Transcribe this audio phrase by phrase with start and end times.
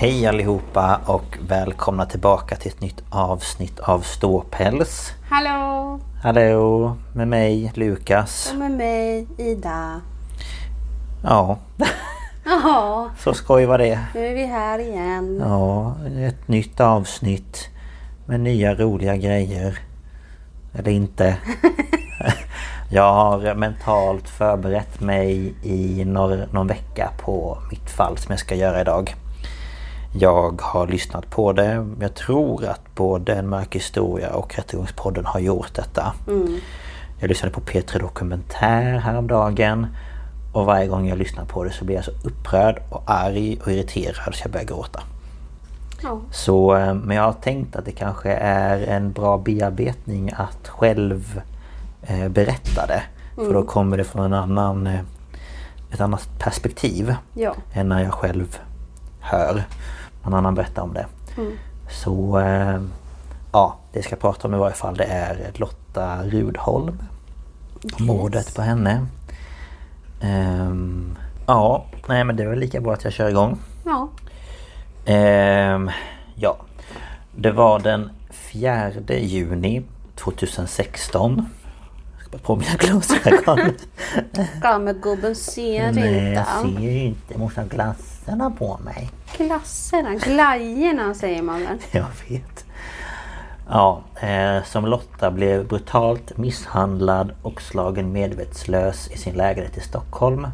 [0.00, 5.12] Hej allihopa och välkomna tillbaka till ett nytt avsnitt av Ståpäls.
[5.30, 6.00] Hallå!
[6.22, 6.96] Hallå!
[7.14, 8.50] Med mig Lukas.
[8.52, 10.00] Och med mig Ida.
[11.22, 11.58] Ja,
[12.44, 14.00] Jaha, så skoj var det.
[14.14, 15.42] nu är vi här igen.
[15.44, 17.68] Ja, ett nytt avsnitt
[18.26, 19.78] med nya roliga grejer.
[20.74, 21.36] Eller inte.
[22.90, 28.54] Jag har mentalt förberett mig i någon, någon vecka på mitt fall som jag ska
[28.54, 29.14] göra idag.
[30.12, 31.86] Jag har lyssnat på det.
[32.00, 36.12] Jag tror att både En mörk historia och Rättegångspodden har gjort detta.
[37.20, 39.86] Jag lyssnade på P3 Dokumentär häromdagen.
[40.52, 43.72] Och varje gång jag lyssnar på det så blir jag så upprörd och arg och
[43.72, 45.00] irriterad så jag börjar gråta.
[46.02, 46.20] Ja.
[46.32, 51.40] Så, eh, men jag har tänkt att det kanske är en bra bearbetning att själv
[52.02, 53.02] eh, berätta det.
[53.34, 55.00] För då kommer det från en annan, eh,
[55.92, 57.54] ett annat perspektiv Ja.
[57.74, 58.58] än när jag själv
[59.20, 59.64] hör
[60.24, 61.06] någon annan berätta om det.
[61.90, 62.80] Så eh,
[63.52, 67.02] ja, det jag ska prata om i varje fall det är Lotta Rudholm.
[67.98, 69.06] Mordet på henne.
[70.20, 71.16] Ehm,
[71.46, 73.58] ja, nej men det är väl lika bra att jag kör igång.
[73.84, 74.08] Ja.
[75.04, 75.90] Ehm,
[76.34, 76.56] ja,
[77.36, 79.82] det var den 4 juni
[80.14, 81.46] 2016.
[82.16, 83.58] Jag ska bara på mina glasögon.
[84.62, 86.30] Gammelgubben ser Nej, inte.
[86.30, 87.32] jag ser inte.
[87.32, 87.68] Jag måste ha
[88.30, 89.10] glasserna på mig.
[89.32, 91.78] Klasserna, glajjorna säger man väl?
[91.90, 92.64] Jag vet.
[93.68, 100.46] Ja, eh, som Lotta blev brutalt misshandlad och slagen medvetslös i sin lägenhet i Stockholm.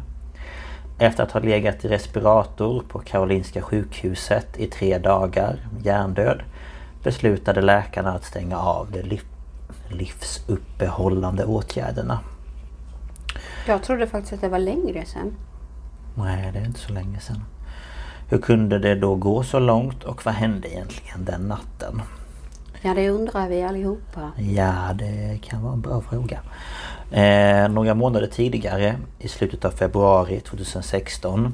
[0.99, 6.41] Efter att ha legat i respirator på Karolinska sjukhuset i tre dagar, hjärndöd,
[7.03, 9.25] beslutade läkarna att stänga av de liv-
[9.89, 12.19] livsuppehållande åtgärderna.
[13.67, 15.33] Jag trodde faktiskt att det var längre sen.
[16.15, 17.43] Nej, det är inte så länge sedan.
[18.29, 22.01] Hur kunde det då gå så långt och vad hände egentligen den natten?
[22.81, 24.31] Ja, det undrar vi allihopa.
[24.37, 26.39] Ja, det kan vara en bra fråga.
[27.11, 31.53] Eh, några månader tidigare, i slutet av februari 2016,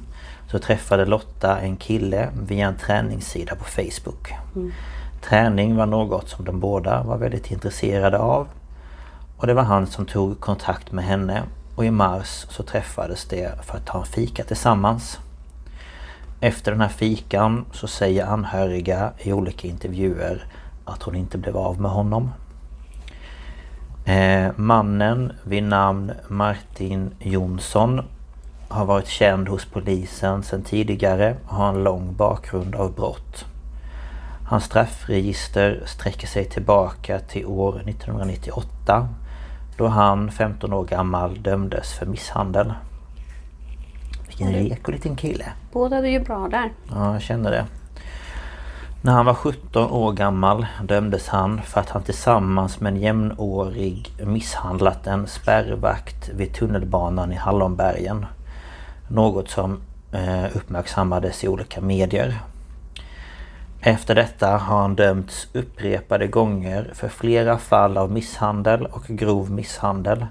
[0.51, 4.33] så träffade Lotta en kille via en träningssida på Facebook.
[5.21, 8.47] Träning var något som de båda var väldigt intresserade av.
[9.37, 11.43] Och det var han som tog kontakt med henne
[11.75, 15.19] och i mars så träffades de för att ta en fika tillsammans.
[16.43, 20.45] Efter den här fikan så säger anhöriga i olika intervjuer
[20.85, 22.31] att hon inte blev av med honom.
[24.05, 28.01] Eh, mannen vid namn Martin Jonsson
[28.67, 33.45] har varit känd hos polisen sedan tidigare och har en lång bakgrund av brott.
[34.49, 39.07] Hans straffregister sträcker sig tillbaka till år 1998
[39.77, 42.73] då han, 15 år gammal, dömdes för misshandel.
[44.37, 45.45] Vilken reko liten kille!
[45.71, 46.71] Båda är ju bra där.
[46.89, 47.65] Ja, jag känner det.
[49.01, 54.13] När han var 17 år gammal dömdes han för att han tillsammans med en jämnårig
[54.25, 58.25] misshandlat en spärrvakt vid tunnelbanan i Hallonbergen.
[59.07, 59.81] Något som
[60.11, 62.39] eh, uppmärksammades i olika medier.
[63.81, 70.25] Efter detta har han dömts upprepade gånger för flera fall av misshandel och grov misshandel.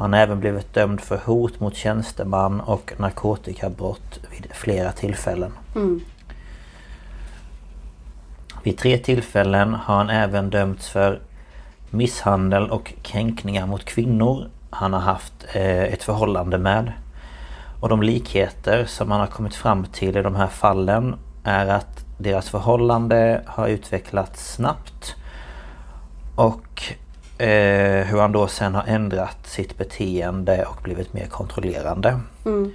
[0.00, 5.52] Han har även blivit dömd för hot mot tjänsteman och narkotikabrott vid flera tillfällen.
[5.74, 6.00] Mm.
[8.62, 11.20] Vid tre tillfällen har han även dömts för
[11.90, 16.92] misshandel och kränkningar mot kvinnor han har haft eh, ett förhållande med.
[17.80, 22.04] Och de likheter som man har kommit fram till i de här fallen är att
[22.18, 25.16] deras förhållande har utvecklats snabbt
[26.36, 26.82] och
[27.40, 32.20] eh, hur han då sen har ändrat sitt beteende och blivit mer kontrollerande.
[32.44, 32.72] Mm.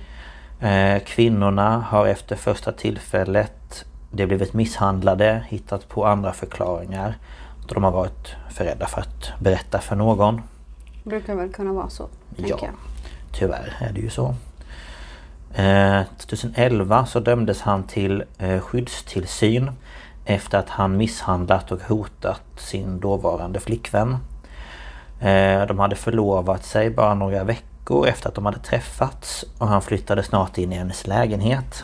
[0.59, 7.17] Eh, kvinnorna har efter första tillfället de blivit misshandlade, hittat på andra förklaringar.
[7.67, 10.41] De har varit för rädda för att berätta för någon.
[11.03, 12.07] Brukar väl kunna vara så.
[12.35, 12.69] Ja, jag.
[13.31, 14.35] tyvärr är det ju så.
[15.53, 19.71] Eh, 2011 så dömdes han till eh, skyddstillsyn
[20.25, 24.17] efter att han misshandlat och hotat sin dåvarande flickvän.
[25.19, 29.81] Eh, de hade förlovat sig bara några veckor efter att de hade träffats och han
[29.81, 31.83] flyttade snart in i hennes lägenhet.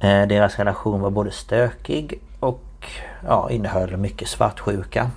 [0.00, 2.86] Eh, deras relation var både stökig och
[3.26, 5.10] ja, innehöll mycket svartsjuka.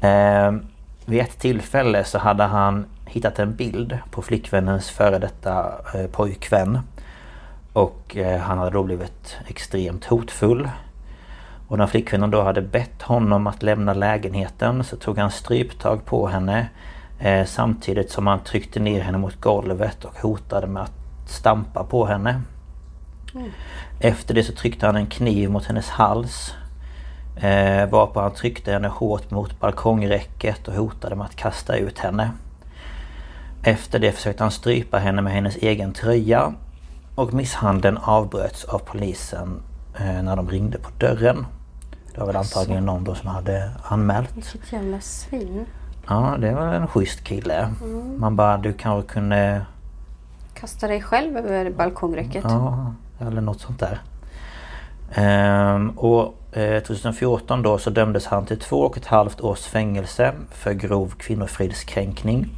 [0.00, 0.52] Eh,
[1.06, 5.72] vid ett tillfälle så hade han hittat en bild på flickvännens före detta
[6.12, 6.80] pojkvän.
[7.72, 10.68] Och han hade då blivit extremt hotfull.
[11.74, 16.26] Och när flickvännen då hade bett honom att lämna lägenheten så tog han stryptag på
[16.26, 16.68] henne.
[17.18, 20.92] Eh, samtidigt som han tryckte ner henne mot golvet och hotade med att
[21.26, 22.42] stampa på henne.
[24.00, 26.54] Efter det så tryckte han en kniv mot hennes hals.
[27.36, 32.30] Eh, varpå han tryckte henne hårt mot balkongräcket och hotade med att kasta ut henne.
[33.62, 36.54] Efter det försökte han strypa henne med hennes egen tröja.
[37.14, 39.62] Och misshandeln avbröts av polisen
[40.00, 41.46] eh, när de ringde på dörren.
[42.14, 44.36] Det var väl antagligen någon då som hade anmält.
[44.36, 45.66] Vilket jävla svin.
[46.08, 47.68] Ja, det var en schysst kille.
[48.16, 49.66] Man bara, du kanske kunde...
[50.54, 52.44] Kasta dig själv över balkongräcket.
[52.48, 54.00] Ja, eller något sånt där.
[55.14, 60.32] Ehm, och eh, 2014 då så dömdes han till två och ett halvt års fängelse
[60.50, 62.48] för grov kvinnofridskränkning.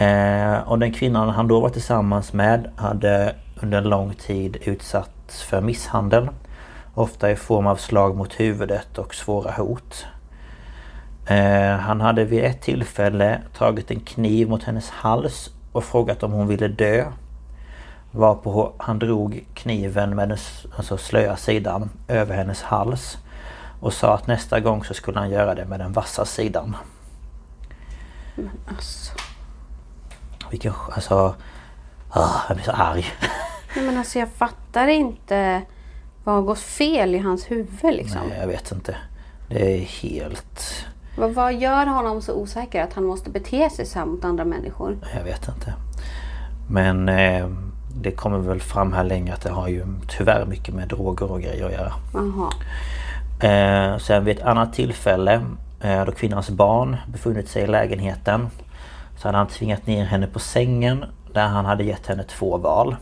[0.00, 5.42] Eh, och den kvinnan han då var tillsammans med hade under en lång tid utsatts
[5.42, 6.28] för misshandel.
[6.94, 10.06] Ofta i form av slag mot huvudet och svåra hot.
[11.26, 16.32] Eh, han hade vid ett tillfälle tagit en kniv mot hennes hals och frågat om
[16.32, 17.12] hon ville dö.
[18.10, 20.38] Varpå han drog kniven med den
[20.76, 23.18] alltså slöa sidan över hennes hals.
[23.80, 26.76] Och sa att nästa gång så skulle han göra det med den vassa sidan.
[28.68, 29.12] Alltså.
[30.50, 30.72] Vilken...
[30.92, 31.34] Alltså...
[32.10, 33.06] Ah, jag blir så arg.
[33.76, 35.62] Nej, men alltså jag fattar inte
[36.24, 38.20] vad har gått fel i hans huvud liksom.
[38.28, 38.96] Nej, jag vet inte.
[39.48, 40.86] Det är helt...
[41.16, 44.44] Vad, vad gör honom så osäker att han måste bete sig så här mot andra
[44.44, 44.98] människor?
[45.16, 45.74] Jag vet inte.
[46.70, 47.48] Men eh,
[47.94, 51.40] det kommer väl fram här länge att det har ju tyvärr mycket med droger och
[51.40, 51.92] grejer att göra.
[53.40, 55.40] Eh, sen vid ett annat tillfälle
[55.80, 58.48] eh, då kvinnans barn befunnit sig i lägenheten
[59.18, 62.96] så hade han tvingat ner henne på sängen där han hade gett henne två val.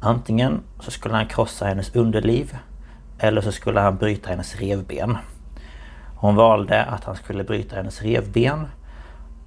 [0.00, 2.56] Antingen så skulle han krossa hennes underliv
[3.18, 5.18] eller så skulle han bryta hennes revben.
[6.16, 8.66] Hon valde att han skulle bryta hennes revben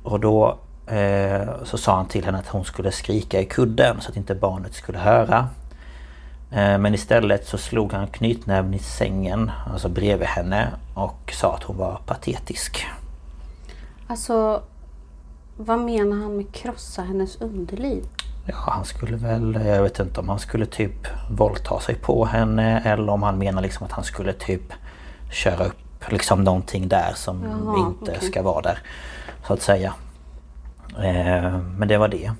[0.03, 4.11] och då eh, så sa han till henne att hon skulle skrika i kudden så
[4.11, 5.47] att inte barnet skulle höra.
[6.51, 11.63] Eh, Men istället så slog han knytnäven i sängen, alltså bredvid henne och sa att
[11.63, 12.85] hon var patetisk.
[14.07, 14.61] Alltså,
[15.57, 18.03] vad menar han med krossa hennes underliv?
[18.45, 22.81] Ja, han skulle väl, jag vet inte om han skulle typ våldta sig på henne
[22.85, 24.73] eller om han menar liksom att han skulle typ
[25.31, 28.29] köra upp liksom någonting där som Jaha, inte okej.
[28.29, 28.79] ska vara där.
[29.47, 29.93] Så att säga.
[31.03, 32.31] Eh, men det var det.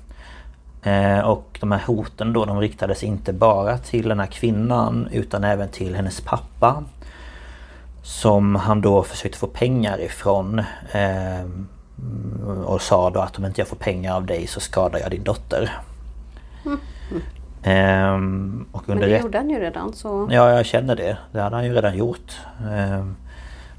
[0.90, 5.44] Eh, och de här hoten då de riktades inte bara till den här kvinnan utan
[5.44, 6.84] även till hennes pappa.
[8.02, 10.58] Som han då försökte få pengar ifrån.
[10.92, 11.46] Eh,
[12.64, 15.24] och sa då att om inte jag får pengar av dig så skadar jag din
[15.24, 15.72] dotter.
[17.64, 20.28] Ehm, och Men under det rätt- gjorde han ju redan så...
[20.30, 21.16] Ja, jag känner det.
[21.32, 22.36] Det hade han ju redan gjort.
[22.70, 23.16] Ehm,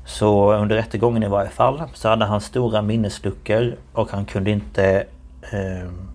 [0.05, 5.05] Så under rättegången i varje fall så hade han stora minnesluckor och han kunde inte
[5.51, 6.07] ehm,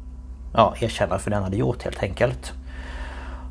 [0.55, 2.53] ja, erkänna för det han hade gjort helt enkelt.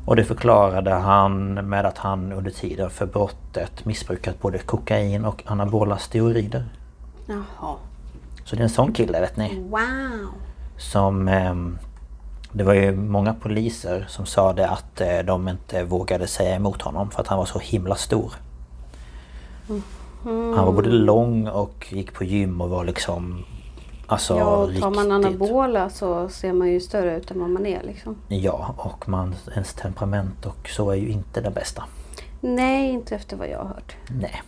[0.06, 5.42] Och det förklarade han med att han under tiden för brottet missbrukat både kokain och
[5.46, 6.64] anabola steroider.
[7.26, 7.74] Jaha.
[8.44, 9.58] Så det är en sån kille vet ni.
[9.68, 9.80] Wow.
[10.76, 11.28] Som...
[11.28, 11.78] ehm,
[12.58, 16.82] det var ju många poliser som sa det att eh, de inte vågade säga emot
[16.82, 18.32] honom för att han var så himla stor.
[20.24, 23.44] Han var både lång och gick på gym och var liksom...
[24.06, 27.66] Alltså Ja, och tar man anabola så ser man ju större ut än vad man
[27.66, 28.16] är liksom.
[28.28, 31.84] Ja, och man, ens temperament och så är ju inte det bästa.
[32.40, 33.96] Nej, inte efter vad jag har hört.
[34.08, 34.42] Nej.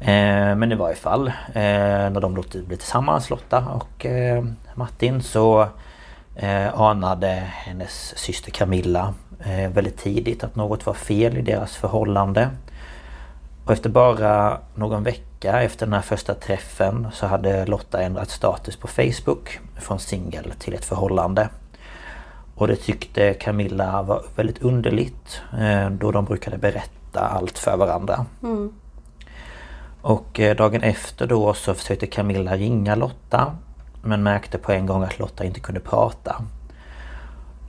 [0.00, 5.68] Eh, men i varje fall eh, när de blev tillsammans Lotta och eh, Martin så
[6.36, 12.50] eh, anade hennes syster Camilla eh, väldigt tidigt att något var fel i deras förhållande.
[13.64, 18.76] Och efter bara någon vecka efter den här första träffen så hade Lotta ändrat status
[18.76, 21.48] på Facebook från singel till ett förhållande.
[22.54, 28.26] Och det tyckte Camilla var väldigt underligt eh, då de brukade berätta allt för varandra.
[30.02, 33.56] Och eh, dagen efter då så försökte Camilla ringa Lotta
[34.02, 36.42] men märkte på en gång att Lotta inte kunde prata.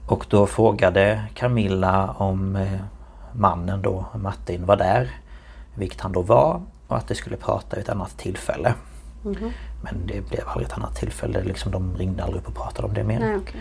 [0.06, 2.80] Och då frågade Camilla om eh,
[3.32, 5.10] mannen då, Martin, var där.
[5.74, 8.74] Vilket han då var och att de skulle prata vid ett annat tillfälle.
[9.82, 12.94] Men det blev aldrig ett annat tillfälle, liksom de ringde aldrig upp och pratade om
[12.94, 13.20] det mer.
[13.20, 13.60] Nej, okej.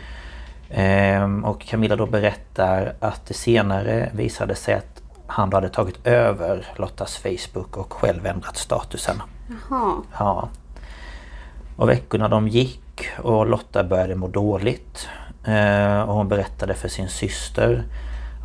[0.69, 6.07] Ehm, och Camilla då berättar att det senare visade sig att han då hade tagit
[6.07, 9.21] över Lottas Facebook och själv ändrat statusen.
[9.69, 9.93] Jaha.
[10.19, 10.49] Ja.
[11.75, 15.07] Och veckorna de gick och Lotta började må dåligt.
[15.45, 17.83] Eh, och hon berättade för sin syster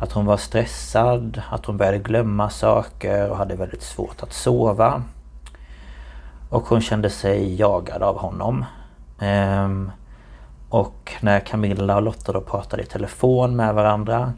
[0.01, 5.03] att hon var stressad, att hon började glömma saker och hade väldigt svårt att sova.
[6.49, 8.65] Och hon kände sig jagad av honom.
[9.19, 9.91] Ehm,
[10.69, 14.33] och när Camilla och Lotta då pratade i telefon med varandra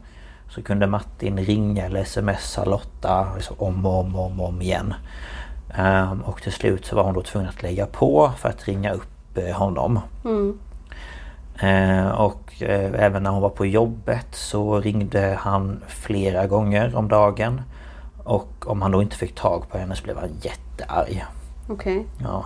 [0.48, 4.94] så kunde Martin ringa eller smsa Lotta liksom om och om och om, om igen.
[5.76, 8.92] Ehm, och till slut så var hon då tvungen att lägga på för att ringa
[8.92, 10.00] upp eh, honom.
[11.58, 17.08] Ehm, och eh, även när hon var på jobbet så ringde han flera gånger om
[17.08, 17.60] dagen.
[18.24, 21.24] Och om han då inte fick tag på henne så blev han jättearg.
[21.68, 22.06] Okej.
[22.18, 22.44] Ja.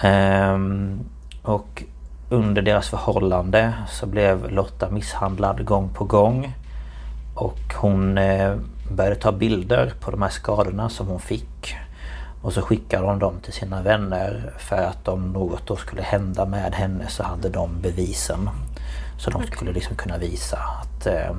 [0.00, 1.00] Ehm,
[1.42, 1.84] och
[2.28, 6.54] under deras förhållande så blev Lotta misshandlad gång på gång.
[7.34, 8.56] Och hon eh,
[8.90, 11.76] började ta bilder på de här skadorna som hon fick.
[12.42, 16.46] Och så skickade hon dem till sina vänner för att om något då skulle hända
[16.46, 18.50] med henne så hade de bevisen.
[19.18, 21.06] Så de skulle liksom kunna visa att...
[21.06, 21.30] Eh,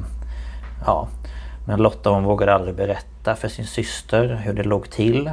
[0.86, 1.08] ja.
[1.68, 5.28] Men Lotta hon vågade aldrig berätta för sin syster hur det låg till.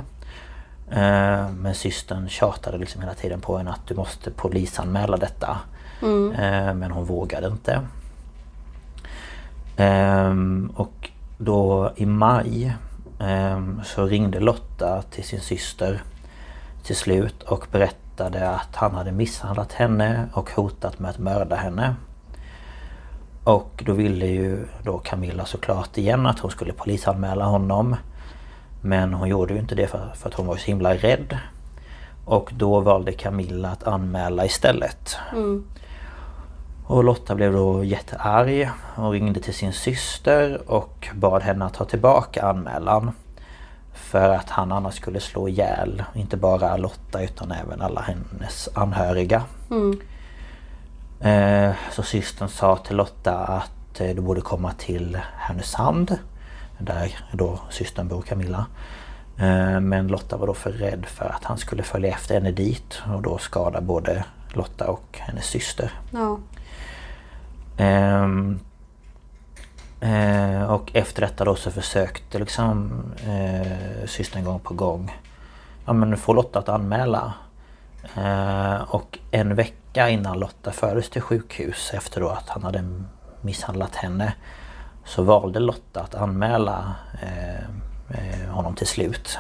[0.91, 5.59] Eh, Men systern tjatade liksom hela tiden på henne att du måste polisanmäla detta.
[6.39, 7.81] Eh, Men hon vågade inte.
[9.77, 12.77] Ehm, Och då i maj
[13.21, 16.03] ehm, så ringde Lotta till sin syster
[16.83, 21.95] till slut och berättade att han hade misshandlat henne och hotat med att mörda henne.
[23.45, 27.97] Och då ville ju då Camilla såklart igen att hon skulle polisanmäla honom.
[28.81, 31.39] Men hon gjorde ju inte det för, för att hon var så himla rädd.
[32.25, 35.17] Och då valde Camilla att anmäla istället.
[35.33, 35.65] Mm.
[36.91, 41.85] Och Lotta blev då jättearg och ringde till sin syster och bad henne att ta
[41.85, 43.11] tillbaka anmälan.
[43.95, 49.43] För att han annars skulle slå ihjäl inte bara Lotta utan även alla hennes anhöriga.
[51.21, 56.19] Eh, Så systern sa till Lotta att eh, du borde komma till Härnösand.
[56.79, 58.67] Där då systern bor, Camilla.
[59.39, 63.03] Eh, Men Lotta var då för rädd för att han skulle följa efter henne dit
[63.15, 65.93] och då skada både Lotta och hennes syster.
[66.11, 66.39] Ja.
[67.79, 68.61] Ehm,
[70.01, 75.13] eh, och efter detta då så försökte liksom eh, systern gång på gång
[75.87, 77.33] ja, men få Lotta att anmäla.
[78.17, 82.85] Eh, och en vecka innan Lotta fördes till sjukhus efter då att han hade
[83.41, 84.35] misshandlat henne
[85.05, 87.65] så valde Lotta att anmäla eh,
[88.09, 89.39] eh, honom till slut.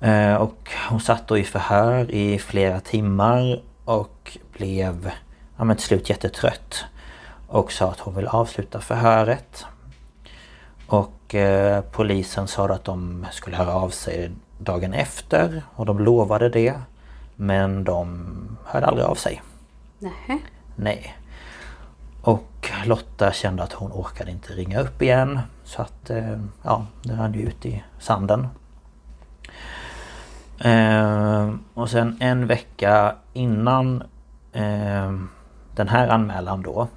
[0.00, 5.10] Eh, och hon satt då i förhör i flera timmar och blev
[5.56, 6.84] ja, men till slut jättetrött.
[7.48, 9.66] Och sa att hon vill avsluta förhöret.
[10.86, 16.48] Och eh, polisen sa att de skulle höra av sig dagen efter och de lovade
[16.48, 16.74] det.
[17.36, 18.26] Men de
[18.64, 19.42] hörde aldrig av sig.
[19.98, 20.38] Nähä.
[20.76, 21.16] Nej.
[22.22, 25.40] Och Lotta kände att hon orkade inte ringa upp igen.
[25.64, 28.48] Så att eh, ja, det rann ju ut i sanden.
[30.58, 34.02] Eh, och sen en vecka innan
[34.52, 35.12] eh,
[35.76, 36.88] den här anmälan då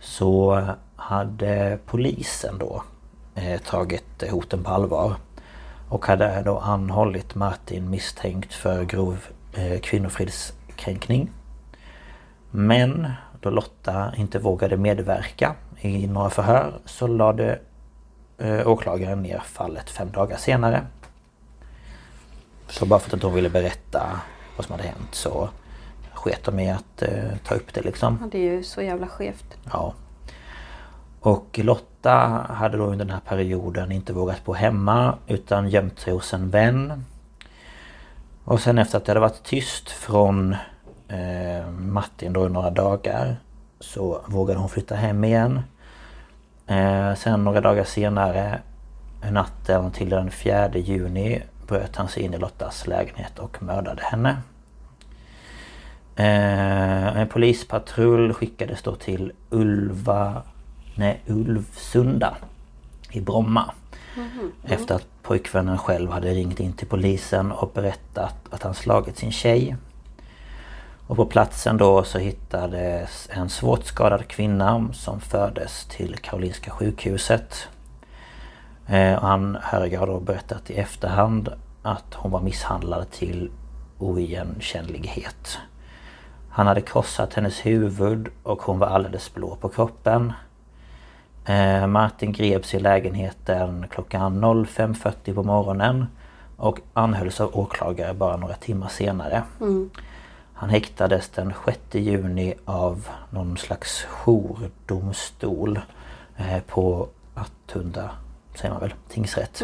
[0.00, 0.64] så
[0.96, 2.82] hade polisen då
[3.34, 5.14] eh, tagit hoten på allvar.
[5.88, 9.18] Och hade då anhållit Martin misstänkt för grov
[9.52, 11.30] eh, kvinnofridskränkning.
[12.50, 17.58] Men då Lotta inte vågade medverka i några förhör så lade
[18.38, 20.82] eh, åklagaren ner fallet fem dagar senare.
[22.68, 24.20] Så bara för att hon ville berätta
[24.56, 25.48] vad som hade hänt så
[26.18, 28.18] sket de i att eh, ta upp det liksom.
[28.20, 29.56] Ja, det är ju så jävla skevt.
[29.72, 29.94] Ja.
[31.20, 36.12] Och Lotta hade då under den här perioden inte vågat bo hemma utan gömt sig
[36.12, 37.04] hos en vän.
[38.44, 40.56] Och sen efter att det hade varit tyst från
[41.08, 43.36] eh, Martin då i några dagar
[43.80, 45.60] så vågade hon flytta hem igen.
[46.66, 48.60] Eh, sen några dagar senare,
[49.30, 54.36] natten till den 4 juni, bröt han sig in i Lottas lägenhet och mördade henne.
[56.18, 60.42] Eh, en polispatrull skickades då till Ulva,
[60.94, 62.36] nej, Ulvsunda
[63.10, 63.74] i Bromma.
[64.64, 69.32] Efter att pojkvännen själv hade ringt in till polisen och berättat att han slagit sin
[69.32, 69.76] tjej.
[71.06, 77.68] Och på platsen då så hittades en svårt skadad kvinna som fördes till Karolinska sjukhuset.
[78.86, 83.50] Eh, och anhöriga har då berättat i efterhand att hon var misshandlad till
[83.98, 85.58] oigenkännlighet.
[86.58, 90.32] Han hade krossat hennes huvud och hon var alldeles blå på kroppen.
[91.44, 96.06] Eh, Martin greps i lägenheten klockan 05.40 på morgonen
[96.56, 99.42] och anhölls av åklagare bara några timmar senare.
[100.54, 105.80] Han häktades den 6 juni av någon slags jourdomstol
[106.36, 108.10] eh, på Attunda,
[108.54, 109.62] säger man väl, tingsrätt.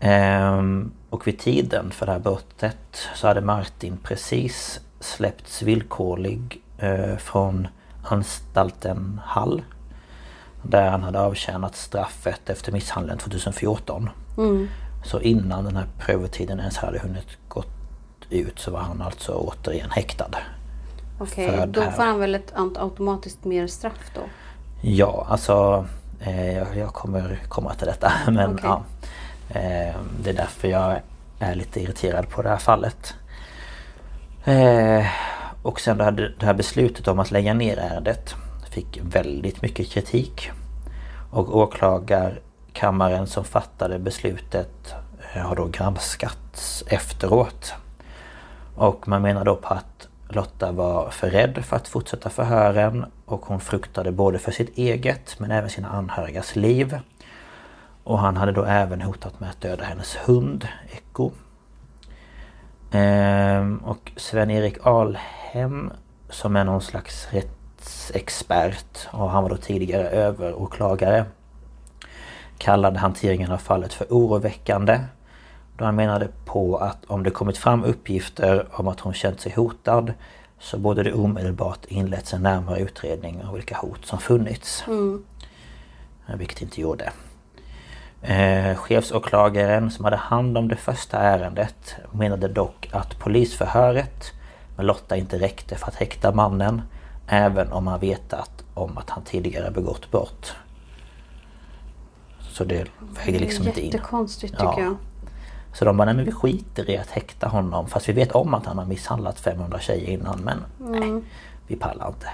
[0.00, 7.16] Ehm, och vid tiden för det här brottet så hade Martin precis släppts villkorlig eh,
[7.16, 7.68] från
[8.04, 9.62] anstalten Hall.
[10.62, 14.10] Där han hade avtjänat straffet efter misshandeln 2014.
[15.04, 17.68] Så innan den här prövotiden ens hade hunnit gått
[18.30, 20.30] ut så var han alltså återigen häktad.
[21.20, 24.20] Okej, det då får han väl ett aut- automatiskt mer straff då?
[24.82, 25.86] Ja, alltså
[26.20, 28.12] eh, jag, kommer komma till detta.
[28.26, 28.60] Men Okej.
[28.64, 28.82] ja,
[29.48, 31.00] Eh, det är därför jag
[31.38, 33.14] är lite irriterad på det här fallet.
[34.44, 35.06] Eh,
[35.62, 38.34] och sen det här, det här beslutet om att lägga ner ärendet
[38.70, 40.50] fick väldigt mycket kritik.
[41.30, 44.94] Och åklagarkammaren som fattade beslutet
[45.34, 47.74] eh, har då granskats efteråt.
[48.74, 53.46] Och man menar då på att Lotta var för rädd för att fortsätta förhören och
[53.46, 56.98] hon fruktade både för sitt eget men även sina anhörigas liv.
[58.06, 61.30] Och han hade då även hotat med att döda hennes hund, Echo.
[62.90, 65.90] Ehm, och Sven-Erik Alhem
[66.30, 71.24] som är någon slags rättsexpert och han var då tidigare överåklagare
[72.58, 75.00] kallade hanteringen av fallet för oroväckande.
[75.76, 79.52] Då han menade på att om det kommit fram uppgifter om att hon känt sig
[79.52, 80.12] hotad
[80.58, 84.84] så borde det omedelbart inletts en närmare utredning av vilka hot som funnits.
[86.28, 87.12] Eh, Vilket inte gjorde.
[88.28, 94.32] Eh, chefsåklagaren som hade hand om det första ärendet menade dock att polisförhöret
[94.76, 96.82] med Lotta inte räckte för att häkta mannen
[97.28, 100.54] även om man vetat om att han tidigare begått brott.
[102.40, 102.86] Så det
[103.24, 103.86] vägde liksom inte in.
[103.90, 104.80] Jättekonstigt tycker Ja.
[104.80, 104.96] jag.
[105.72, 108.54] Så de bara, nej men vi skiter i att häkta honom fast vi vet om
[108.54, 111.22] att han har misshandlat 500 tjejer innan men nej,
[111.66, 112.26] vi pallar inte.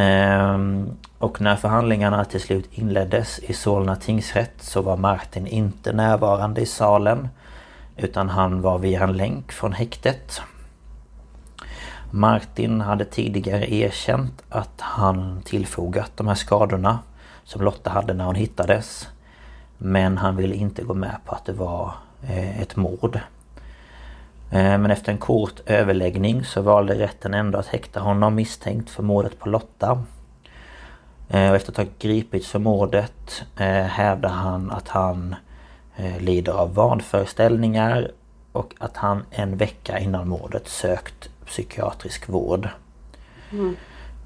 [0.00, 6.60] Ehm, och när förhandlingarna till slut inleddes i Solna tingsrätt så var Martin inte närvarande
[6.60, 7.28] i salen
[7.96, 10.40] utan han var via en länk från häktet.
[12.10, 16.98] Martin hade tidigare erkänt att han tillfogat de här skadorna
[17.44, 19.08] som Lotta hade när hon hittades.
[19.78, 23.20] Men han ville inte gå med på att det var eh, ett mord.
[24.50, 29.02] Eh, Men efter en kort överläggning så valde rätten ändå att häkta honom misstänkt för
[29.02, 30.04] mordet på Lotta.
[31.28, 35.34] Eh, Och efter att ha gripits för mordet eh, hävdar han att han
[36.18, 38.10] lider av vanföreställningar
[38.52, 42.68] och att han en vecka innan mordet sökt psykiatrisk vård.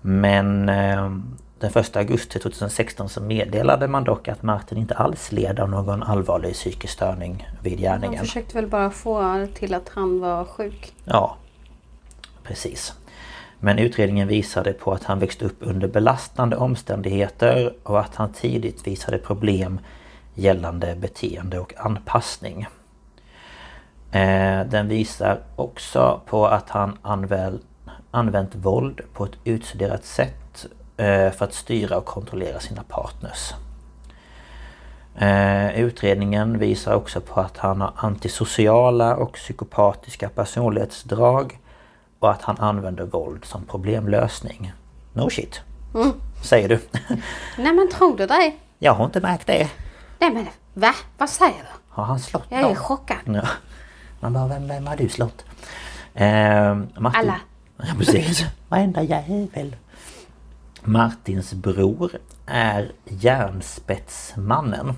[0.01, 1.11] Men eh,
[1.63, 6.03] den 1 augusti 2016 så meddelade man dock att Martin inte alls led av någon
[6.03, 8.25] allvarlig psykisk störning vid Han gärningen.
[8.25, 10.93] försökte väl bara få till att han var sjuk.
[11.05, 11.37] Ja,
[12.43, 12.93] precis.
[13.61, 18.87] Men utredningen visade på att han växte upp under belastande omständigheter och att han tidigt
[18.87, 19.81] visade problem
[20.35, 22.67] gällande beteende och anpassning.
[24.13, 26.99] Eh, Den visar också på att han
[28.11, 30.35] använt våld på ett utstuderat sätt
[31.37, 33.53] för att styra och kontrollera sina partners.
[35.19, 41.59] Eh, utredningen visar också på att han har antisociala och psykopatiska personlighetsdrag
[42.19, 44.73] och att han använder våld som problemlösning.
[45.13, 45.61] No shit.
[46.45, 46.79] Säger du.
[47.59, 48.53] Nej men tror du det?
[48.79, 49.71] Jag har inte märkt det.
[50.19, 50.95] Nej men va?
[51.19, 51.69] Vad säger du?
[51.89, 52.77] Har han slått Jag är någon?
[52.77, 53.17] chockad.
[53.25, 53.43] Ja.
[54.21, 55.45] Man bara, vem, vem har du slått?
[56.15, 57.21] Eh, Martin...
[57.21, 57.37] Alla.
[57.77, 58.45] Ja precis.
[58.69, 59.77] Varenda jävel.
[60.85, 62.11] Martins bror
[62.47, 64.93] är Järnspetsmannen.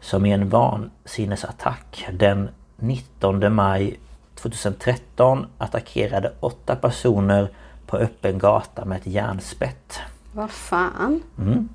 [0.00, 3.98] Som i en vansinnesattack den 19 maj
[4.34, 7.50] 2013 attackerade åtta personer
[7.86, 9.98] på öppen gata med ett järnspett.
[10.32, 11.22] Vad fan?
[11.38, 11.68] Mm.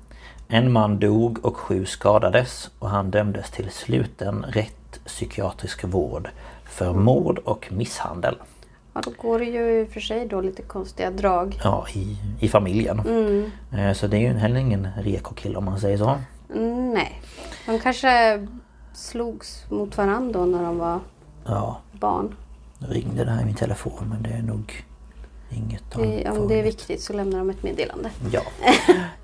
[0.48, 6.28] En man dog och sju skadades och han dömdes till sluten rättspsykiatrisk vård
[6.64, 8.36] för mord och misshandel.
[8.94, 11.60] Ja då går det ju i och för sig då lite konstiga drag.
[11.64, 12.98] Ja, i, i familjen.
[13.72, 16.18] Eh, Så det är ju heller ingen reko kille om man säger så.
[16.54, 17.22] Mm, nej.
[17.66, 18.46] De kanske
[18.94, 21.00] slogs mot varandra då när de var
[21.44, 22.34] Ja, barn.
[22.78, 24.84] nu ringde det här i min telefon men det är nog
[25.50, 28.10] inget Det, om det är viktigt så lämnar de ett meddelande.
[28.32, 28.42] Ja.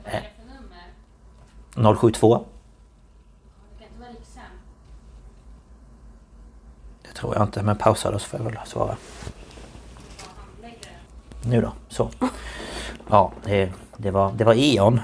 [0.05, 2.45] Eh, 072.
[7.03, 8.97] Det tror jag inte men pausa då så får jag väl svara.
[11.49, 12.11] Nu då, så.
[13.11, 15.01] Ja, det, det, var, det var E.ON.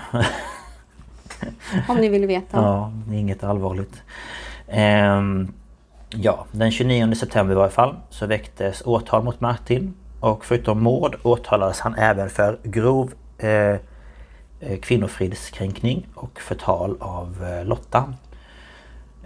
[1.88, 2.56] Om ni vill veta.
[2.56, 4.02] Ja, det är inget allvarligt.
[4.68, 5.52] Ehm,
[6.10, 9.94] ja, den 29 september i varje fall så väcktes åtal mot Martin.
[10.20, 17.64] Och förutom mord åtalades han även för grov eh, eh, kvinnofridskränkning och förtal av eh,
[17.64, 18.14] Lotta.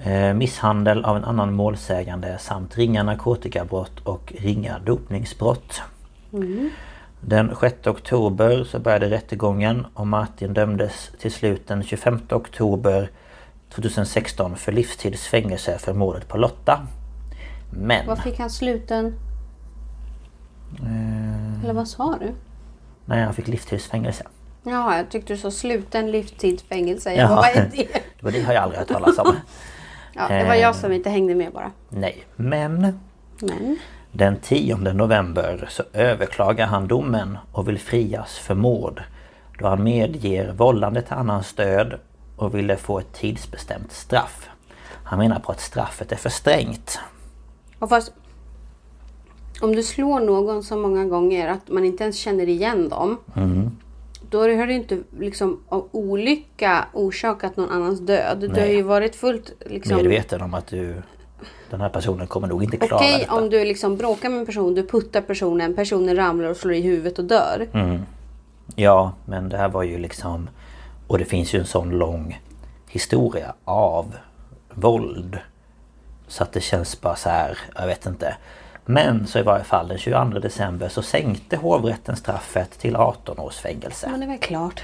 [0.02, 5.82] Eh, misshandel av en annan målsägande samt ringa narkotikabrott och ringa dopningsbrott.
[7.28, 13.10] Den 6 oktober så började rättegången och Martin dömdes till slut den 25 oktober
[13.74, 16.86] 2016 för livstids fängelse för mordet på Lotta.
[17.70, 18.06] Men...
[18.06, 19.06] Vad fick han sluten?
[20.82, 22.32] Eh, Eller vad sa du?
[23.04, 24.24] nej, han fick livstids fängelse.
[24.62, 27.14] Ja, jag tyckte du sa sluten livstidsfängelse.
[27.14, 27.28] Ja.
[27.28, 27.86] Vad är det?
[28.18, 29.36] Det var det har jag aldrig hört talas om.
[30.18, 31.70] Ja, det var jag som inte hängde med bara.
[31.88, 33.00] Nej, men
[33.40, 33.78] Men.
[34.16, 39.02] Den 10 november så överklagar han domen och vill frias för mord.
[39.58, 41.98] Då han medger vållande till annans död
[42.36, 44.48] och ville få ett tidsbestämt straff.
[45.04, 46.98] Han menar på att straffet är för strängt.
[47.78, 48.12] Och fast,
[49.60, 53.18] om du slår någon så många gånger att man inte ens känner igen dem.
[53.36, 53.70] Mm.
[54.30, 58.38] Då har du inte liksom av olycka orsakat någon annans död.
[58.40, 58.76] Du har Nej.
[58.76, 59.96] ju varit fullt liksom...
[59.96, 61.02] Medveten om att du...
[61.70, 63.34] Den här personen kommer nog inte klara Okej detta.
[63.34, 66.80] om du liksom bråkar med en person, du puttar personen, personen ramlar och slår i
[66.80, 67.68] huvudet och dör.
[67.72, 68.02] Mm.
[68.74, 70.48] Ja, men det här var ju liksom...
[71.06, 72.40] Och det finns ju en sån lång
[72.88, 74.14] historia av
[74.74, 75.38] våld.
[76.28, 78.36] Så att det känns bara så här, jag vet inte.
[78.84, 83.56] Men så i varje fall den 22 december så sänkte hovrätten straffet till 18 års
[83.56, 84.08] fängelse.
[84.10, 84.82] Men det är väl klart.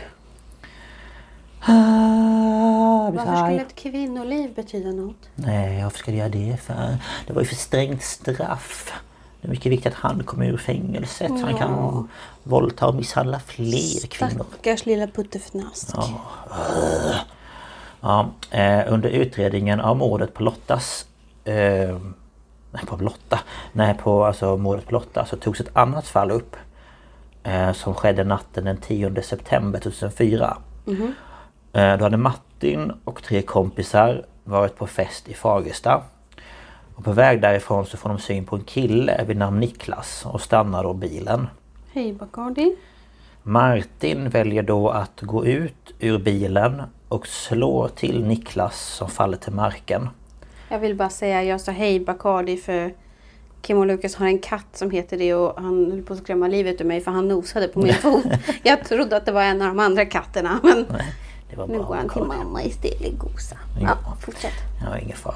[1.66, 5.28] Ah, Varför skulle ett kvinnoliv betyda något?
[5.34, 6.96] Nej, varför ska det göra det för?
[7.26, 8.92] Det var ju för strängt straff.
[9.40, 12.08] Det är mycket viktigt att han kommer ur fängelset så han kan
[12.42, 14.44] våldta och misshandla fler kvinnor.
[14.52, 15.88] Stackars lilla puttefnask.
[18.00, 21.06] Ja, eh, under utredningen av mordet på Lottas...
[21.44, 21.98] Eh,
[22.72, 23.40] nej, på Lotta.
[23.72, 26.56] Nej, på alltså mordet på Lotta så togs ett annat fall upp.
[27.42, 30.56] Eh, som skedde natten den 10 september 2004.
[30.86, 30.92] Eh,
[31.72, 36.02] då hade Martin och tre kompisar varit på fest i Fagersta.
[36.94, 40.40] Och på väg därifrån så får de syn på en kille vid namn Niklas och
[40.40, 41.46] stannar då bilen.
[41.92, 42.76] Hej Bacardi.
[43.42, 49.52] Martin väljer då att gå ut ur bilen och slå till Niklas som faller till
[49.52, 50.08] marken.
[50.68, 52.94] Jag vill bara säga jag sa hej Bacardi för
[53.62, 56.48] Kim och Lukas har en katt som heter det och han höll på att skrämma
[56.48, 58.24] livet ur mig för han nosade på min fot.
[58.62, 61.00] Jag trodde att det var en av de andra katterna men var
[61.68, 63.56] nu går han till mamma istället gosa.
[63.80, 63.96] Ja.
[64.20, 64.52] Fortsätt.
[64.84, 65.34] Ja, ingen fara.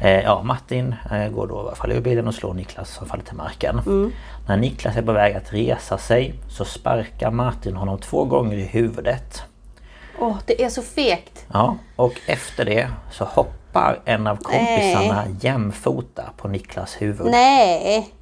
[0.00, 3.06] Eh, ja, Martin eh, går då i alla fall ur bilen och slår Niklas som
[3.06, 3.80] faller till marken.
[4.48, 8.64] När Niklas är på väg att resa sig så sparkar Martin honom två gånger i
[8.64, 9.42] huvudet.
[10.18, 11.46] Åh, det är så fegt.
[11.52, 17.26] Ja, och efter det så hoppar en av kompisarna jämfota på Niklas huvud.
[17.30, 18.14] Nej!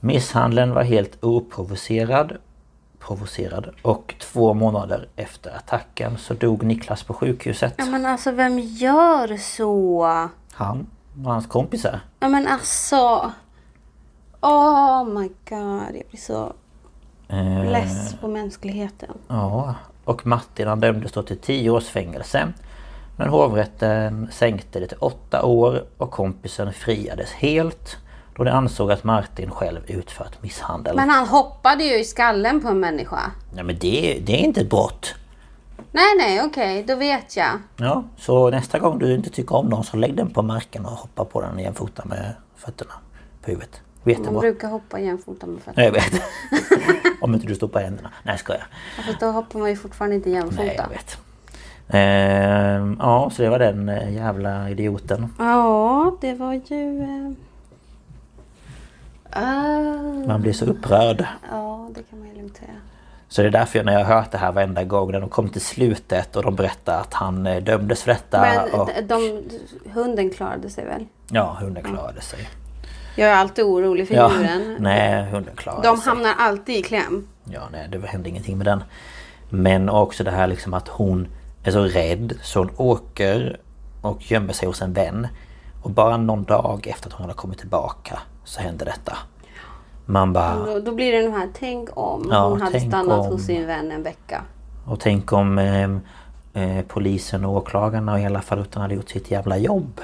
[0.00, 2.32] Misshandeln var helt oprovocerad
[3.06, 7.74] provocerad och två månader efter attacken så dog Niklas på sjukhuset.
[7.76, 10.28] Ja men alltså vem gör så?
[10.52, 10.86] Han
[11.24, 12.00] och hans kompisar.
[12.20, 13.32] Ja men alltså.
[14.40, 16.52] Oh my god, jag blir så
[17.28, 19.18] Eh, less på mänskligheten.
[19.28, 22.52] Ja, och Martin han dömdes då till 10 års fängelse.
[23.16, 27.96] Men hovrätten sänkte det till 8 år och kompisen friades helt.
[28.36, 30.96] Då de ansåg att Martin själv utfört misshandel.
[30.96, 33.20] Men han hoppade ju i skallen på en människa.
[33.56, 35.14] Ja men det, det är inte ett brott.
[35.92, 37.50] Nej, nej, okej, då vet jag.
[37.76, 40.90] Ja, så nästa gång du inte tycker om någon så lägg den på marken och
[40.92, 42.92] hoppa på den jämfota med fötterna
[43.42, 43.80] på huvudet.
[44.02, 44.40] Man Jättebra.
[44.40, 45.82] brukar hoppa jämfota med fötterna.
[45.82, 46.22] Ja, jag vet.
[47.20, 48.10] om inte du stoppar händerna.
[48.22, 48.62] Nej, ska jag.
[49.06, 50.64] Fast då hoppar man ju fortfarande inte Nej, jämfota.
[50.64, 51.18] jag vet.
[51.88, 55.34] Ehm, ja, så det var den eh, jävla idioten.
[55.38, 57.02] Ja, det var ju...
[57.02, 57.32] Eh...
[59.34, 61.26] ah, Man blir så upprörd.
[61.50, 62.68] ja, det kan man ju lugnt säga.
[63.28, 65.28] Så det är därför jag, när jag har hört det här varenda gång när de
[65.28, 68.40] kom till slutet och de berättar att han eh, dömdes för detta.
[68.40, 69.42] Men och, de, de,
[69.90, 71.06] hunden klarade sig väl?
[71.30, 72.48] ja, hunden klarade sig.
[73.16, 74.76] Jag är alltid orolig för Ja, djuren.
[74.80, 76.08] nej, hunden klarade De sig.
[76.08, 77.28] hamnar alltid i kläm.
[77.44, 78.84] Ja, nej, det hände ingenting med den.
[79.50, 81.28] Men också det här liksom att hon
[81.64, 83.60] är så rädd så hon åker
[84.02, 85.28] och gömmer sig hos en vän.
[85.82, 89.16] Och bara någon dag efter att hon har kommit tillbaka så händer detta.
[90.06, 90.54] Man bara...
[90.66, 93.26] Då, då blir det den här, tänk om Ja, hon hade stannat om.
[93.26, 94.42] hos sin vän en vecka.
[94.84, 95.90] Och tänk om eh,
[96.62, 100.00] eh, polisen och åklagarna och hela falutan hade gjort sitt jävla jobb.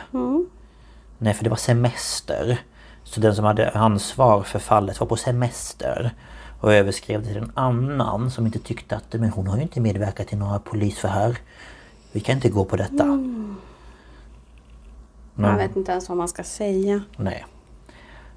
[1.18, 2.58] Nej, för det var semester.
[3.04, 6.10] Så den som hade ansvar för fallet var på semester.
[6.60, 9.80] Och överskrev det till en annan som inte tyckte att men hon har ju inte
[9.80, 11.36] medverkat till några polisförhör.
[12.12, 13.04] Vi kan inte gå på detta.
[15.34, 17.02] Man vet inte ens vad man ska säga.
[17.16, 17.46] Nej.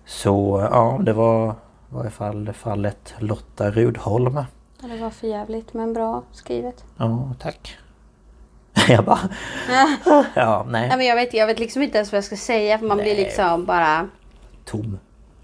[0.06, 1.54] Så ja, det var i
[1.90, 4.36] varje fall fallet Lotta Rudholm.
[4.82, 6.84] Ja, det var för jävligt men bra skrivet.
[6.98, 7.78] Ja, tack.
[8.88, 9.30] Jag bara...
[10.36, 10.98] Ja, Nej, nej.
[10.98, 13.16] men jag, vet, jag vet liksom inte ens vad jag ska säga för man blir
[13.16, 13.24] Nej.
[13.24, 14.08] liksom bara...
[14.66, 14.98] Tom.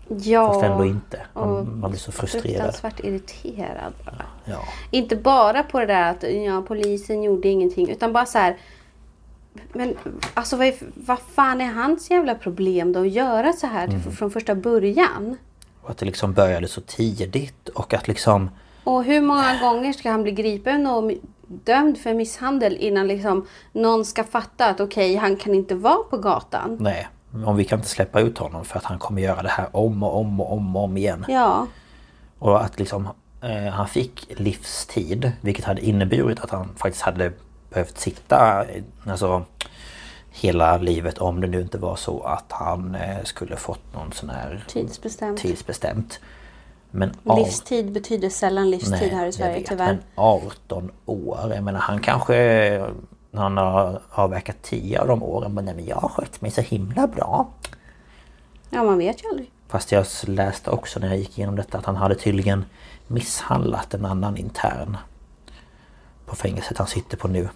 [0.08, 0.48] Ja.
[0.54, 1.22] Fast ändå inte.
[1.34, 2.43] Man, man blir så frustrerad.
[2.43, 4.26] Fruktansvärt irriterad bara.
[4.45, 4.60] Ja.
[4.91, 8.58] Inte bara på det där att ja, polisen gjorde ingenting utan bara så här.
[9.74, 9.95] Men
[10.34, 14.02] alltså vad, är, vad fan är hans jävla problem då att göra så här Mm.
[14.12, 15.38] från första början?
[15.82, 18.50] Och att det liksom började så tidigt och att liksom...
[18.84, 21.12] Och hur många gånger ska han bli gripen och
[21.48, 26.17] dömd för misshandel innan liksom någon ska fatta att okej, han kan inte vara på
[26.17, 26.78] gatan.
[26.80, 27.08] Nej,
[27.45, 30.04] om vi kan inte släppa ut honom för att han kommer göra det här om
[30.04, 31.26] och om och om och om igen.
[31.28, 31.67] Ja,
[32.39, 33.08] Och att liksom
[33.41, 37.32] eh, han fick livstid vilket hade inneburit att han faktiskt hade
[37.69, 38.65] behövt sitta
[39.05, 39.45] alltså,
[40.29, 44.29] hela livet om det nu inte var så att han eh, skulle fått någon sån
[44.29, 45.39] här tidsbestämt.
[45.39, 46.19] tidsbestämt.
[46.91, 49.86] Men Livstid betyder sällan livstid Nej, här i jag Sverige vet, tyvärr.
[49.88, 52.91] Men 18 år, jag menar han kanske...
[53.34, 56.62] Han har avverkat 10 av de åren men nej, men jag har skött mig så
[56.62, 57.47] himla bra.
[58.69, 59.51] Ja, man vet ju aldrig.
[59.67, 62.65] Fast jag läste också när jag gick igenom detta att han hade tydligen
[63.08, 64.97] misshandlat en annan intern.
[66.30, 67.50] På fängelset han sitter på nu.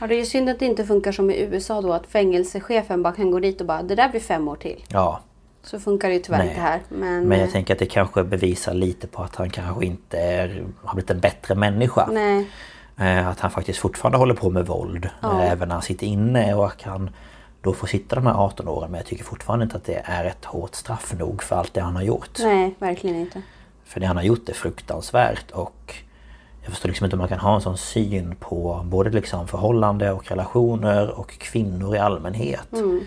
[0.00, 3.02] Ja, det är ju synd att det inte funkar som i USA då att fängelsechefen
[3.02, 4.84] bara kan gå dit och bara det där blir fem år till.
[4.88, 5.20] Ja,
[5.62, 6.48] Så funkar det ju tyvärr Nej.
[6.48, 6.80] inte här.
[6.88, 10.64] Men, men jag tänker att det kanske bevisar lite på att han kanske inte är,
[10.84, 12.08] har blivit en bättre människa.
[12.12, 12.46] nej.
[13.00, 15.10] Eh, Att han faktiskt fortfarande håller på med våld.
[15.20, 15.42] Ja.
[15.42, 17.10] eh, Även när han sitter inne och att han
[17.62, 18.90] då får sitta de här 18 åren.
[18.90, 21.80] Men jag tycker fortfarande inte att det är ett hårt straff nog för allt det
[21.80, 22.30] han har gjort.
[22.38, 23.42] Nej, verkligen inte.
[23.84, 25.94] För det han har gjort är fruktansvärt och
[26.68, 30.12] jag förstår liksom inte hur man kan ha en sån syn på både liksom förhållande
[30.12, 32.72] och relationer och kvinnor i allmänhet.
[32.72, 33.00] Mm.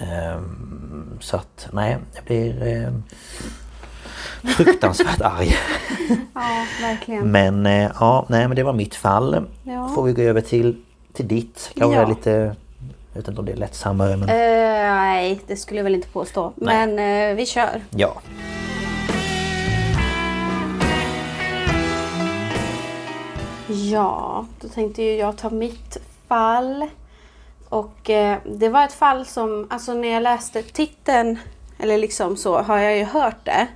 [0.00, 3.02] Ehm, så att nej, jag blir ehm,
[4.56, 5.54] fruktansvärt arg.
[6.34, 7.30] Ja, verkligen.
[7.30, 9.44] Men eh, ja, nej men det var mitt fall.
[9.62, 9.88] Ja.
[9.94, 11.70] Får vi gå över till, till ditt.
[11.74, 12.08] Kanske Ja.
[12.08, 12.30] lite...
[13.12, 14.28] Jag vet inte om det är lättsammare men...
[14.28, 16.52] Eh, nej, det skulle jag väl inte påstå.
[16.56, 16.86] Nej.
[16.86, 17.80] Men eh, vi kör.
[17.90, 18.20] Ja.
[23.68, 25.96] Ja, då tänkte ju jag ta mitt
[26.28, 26.88] fall.
[27.68, 31.38] Och eh, det var ett fall som, alltså när jag läste titeln,
[31.78, 33.66] eller liksom så, har jag ju hört det.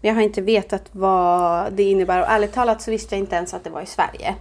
[0.00, 2.20] Men jag har inte vetat vad det innebär.
[2.20, 4.34] Och ärligt talat så visste jag inte ens att det var i Sverige.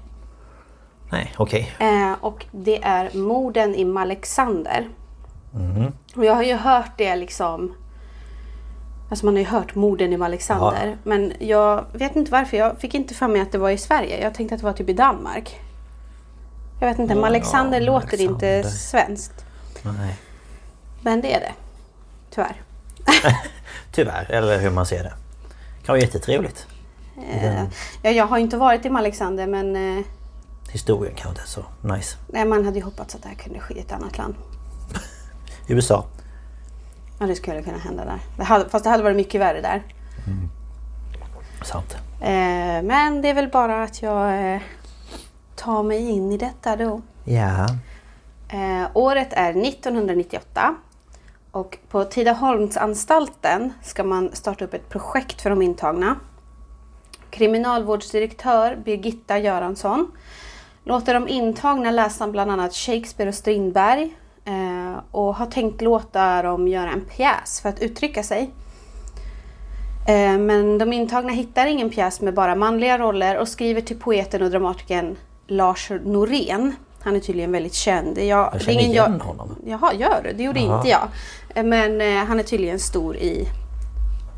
[1.12, 1.72] Nej, okej.
[1.80, 4.88] Eh, och det är morden i Malexander.
[6.16, 7.74] Och jag har ju hört det liksom...
[9.10, 10.88] Alltså man har ju hört morden i Malexander.
[10.88, 10.96] Ja.
[11.04, 12.58] Men jag vet inte varför.
[12.58, 14.22] Jag fick inte för mig att det var i Sverige.
[14.24, 15.60] Jag tänkte att det var typ i Danmark.
[16.80, 18.70] Jag vet inte, Ja, Malexander låter inte Malexander.
[18.70, 19.46] svenskt.
[19.84, 20.16] Nej.
[21.02, 21.54] Men det är det.
[22.30, 22.62] Tyvärr.
[23.92, 25.14] Tyvärr, eller hur man ser det.
[25.86, 26.68] Kan vara jättetrevligt.
[27.32, 27.64] Eh,
[28.02, 30.06] ja, jag har inte varit i Malexander men eh,
[30.72, 31.66] Historien kanske inte är så
[31.96, 32.18] nice.
[32.28, 34.36] nej, man hade ju hoppats att det här kunde ske i ett annat land.
[35.68, 36.06] USA.
[37.20, 38.20] Ja, det skulle kunna hända där.
[38.38, 39.84] Det hade, fast det hade varit mycket värre där.
[41.66, 41.98] Sant.
[42.22, 44.62] Eh, men det är väl bara att jag eh,
[45.56, 47.02] tar mig in i detta då.
[47.24, 47.68] Ja.
[48.50, 50.76] Eh, året är 1998
[51.52, 56.16] och på Tidaholmsanstalten ska man starta upp ett projekt för de intagna.
[57.30, 60.12] Kriminalvårdsdirektör Birgitta Göransson
[60.84, 64.18] låter de intagna läsa bland annat Shakespeare och Strindberg
[65.12, 68.52] och har tänkt låta dem göra en pjäs för att uttrycka sig.
[70.08, 74.42] Eh, men de intagna hittar ingen pjäs med bara manliga roller och skriver till poeten
[74.42, 75.16] och dramatikern
[75.48, 76.76] Lars Norén.
[77.02, 78.18] Han är tydligen väldigt känd.
[78.18, 79.56] Jag, Jag känner igen honom.
[79.66, 80.34] Jaha, gör du?
[80.34, 80.78] Det gjorde Jaha.
[80.78, 81.08] inte jag.
[81.56, 83.48] Eh, Men eh, han är tydligen stor i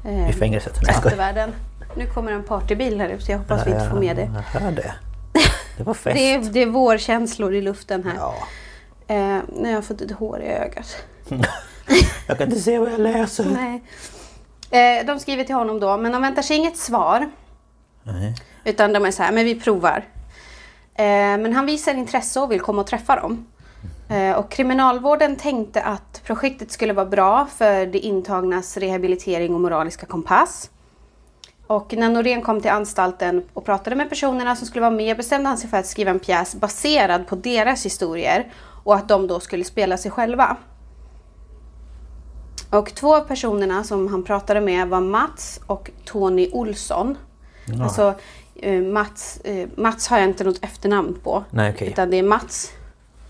[0.05, 0.73] eh, I fängelset.
[0.81, 1.51] Jag teatervärlden.
[1.97, 4.31] Nu kommer en partybil här ute, jag hoppas vi inte får med det.
[4.53, 4.93] Jag hör det.
[5.77, 6.15] Det var fest.
[6.15, 8.13] Det är, det är vårkänslor i luften här.
[8.17, 8.35] Ja.
[9.09, 10.95] Eh, har jag fått ett hår i ögat.
[12.27, 13.45] Jag kan inte se vad jag läser.
[13.45, 13.81] Nej.
[14.99, 17.29] Eh, de skriver till honom då, men de väntar sig inget svar.
[18.03, 18.35] Nej.
[18.63, 20.03] Utan de är så här, men vi provar.
[20.95, 21.03] Eh,
[21.37, 23.45] men han visar intresse och vill komma och träffa dem.
[24.09, 30.05] Eh, och kriminalvården tänkte att projektet skulle vara bra för de intagnas rehabilitering och moraliska
[30.05, 30.69] kompass.
[31.67, 35.49] Och när Norén kom till anstalten och pratade med personerna som skulle vara med bestämde
[35.49, 38.51] han sig för att skriva en pjäs baserad på deras historier
[38.89, 40.57] och att de då skulle spela sig själva.
[42.69, 47.17] Och två av personerna som han pratade med var Mats och Tony Olsson.
[47.81, 48.13] Alltså
[48.55, 51.43] eh, Mats, eh, Mats har jag inte något efternamn på.
[51.49, 51.87] Nej, okej.
[51.87, 52.71] Utan det är Mats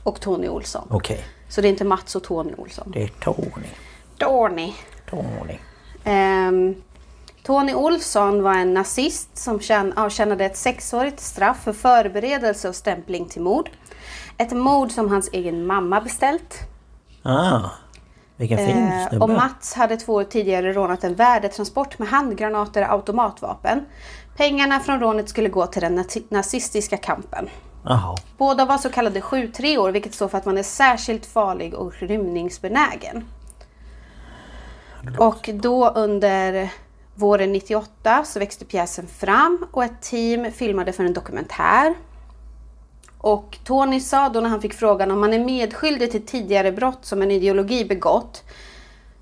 [0.04, 0.88] och Tony Olsson.
[0.90, 1.26] Okej.
[1.50, 2.92] Så det är inte Mats och Tony Olsson.
[2.92, 3.70] Det är Tony.
[4.18, 4.74] Tony.
[5.10, 5.58] Tony.
[6.04, 6.76] Ehm,
[7.44, 9.60] Tony Olsson var en nazist som
[9.96, 13.70] avtjänade ett sexårigt straff för förberedelse och stämpling till mord.
[14.38, 16.60] Ett mord som hans egen mamma beställt.
[17.24, 17.60] Ah.
[18.38, 19.24] Vilken fin Eh, snubbe.
[19.24, 23.86] och Mats hade två år tidigare rånat en värdetransport med handgranater och automatvapen.
[24.38, 27.50] Pengarna från rånet skulle gå till den nazi- nazistiska kampen.
[27.84, 28.18] Jaha.
[28.38, 31.94] Båda var så kallade 7-3 år vilket står för att man är särskilt farlig och
[32.00, 33.26] rymningsbenägen.
[35.18, 36.70] Och då under
[37.16, 41.94] våren 98 så växte pjäsen fram och ett team filmade för en dokumentär.
[43.22, 47.06] Och Tony sa då när han fick frågan om man är medskyldig till tidigare brott
[47.06, 48.44] som en ideologi begått.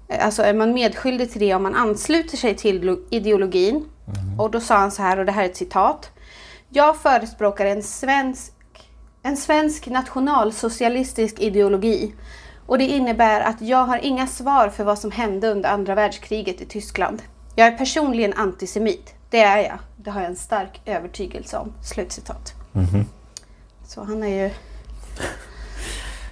[0.07, 3.85] eh, Alltså är man medskyldig till det om man ansluter sig till ideologin?
[4.39, 6.09] Och då sa han så här, och det här är ett citat.
[6.69, 8.51] Jag förespråkar en svensk,
[9.23, 12.13] en svensk nationalsocialistisk ideologi.
[12.65, 16.61] Och det innebär att jag har inga svar för vad som hände under andra världskriget
[16.61, 17.21] i Tyskland.
[17.55, 19.13] Jag är personligen antisemit.
[19.29, 19.79] Det är jag.
[19.97, 21.73] Det har jag en stark övertygelse om.
[21.83, 22.53] Slutcitat.
[23.87, 24.51] Så han är ju...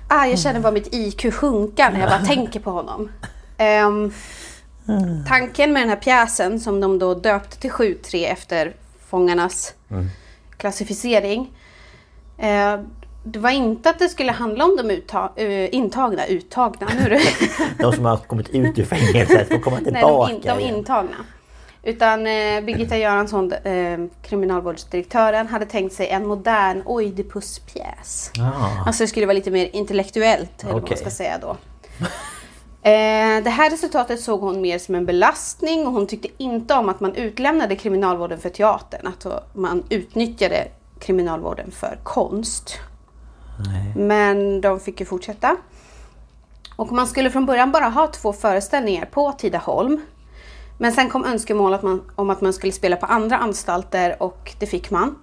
[0.08, 3.12] Ah, jag känner bara mitt IQ sjunka när jag bara tänker på honom.
[3.58, 4.14] Ehm,
[5.28, 8.76] tanken med den här pjäsen som de då döpte till 7-3 efter
[9.08, 9.74] fångarnas
[10.58, 11.52] klassificering.
[12.38, 12.80] Eh,
[13.24, 17.10] det var inte att det skulle handla om de uttag, eh, intagna, uttagna, nu är
[17.10, 17.22] det
[17.84, 21.16] De som har kommit ut ur fängelset får komma Nej, de, tillbaka in, de intagna.
[21.86, 28.32] Utan eh, Birgitta Göransson, eh, kriminalvårdsdirektören, hade tänkt sig en modern Oidipuspjäs.
[28.40, 28.84] Ah.
[28.86, 31.58] Alltså det skulle vara lite mer intellektuellt, eller vad man ska säga då.
[32.82, 36.90] Eh, det här resultatet såg hon mer som en belastning och hon tyckte inte om
[36.90, 39.08] att man utlämnade kriminalvården för teatern.
[39.08, 40.68] Att man utnyttjade
[41.00, 42.80] kriminalvården för konst.
[43.96, 45.58] Men de fick ju fortsätta.
[46.76, 50.02] Och man skulle från början bara ha två föreställningar på Tidaholm.
[50.78, 54.56] Men sen kom önskemål att man, om att man skulle spela på andra anstalter och
[54.60, 55.16] det fick man.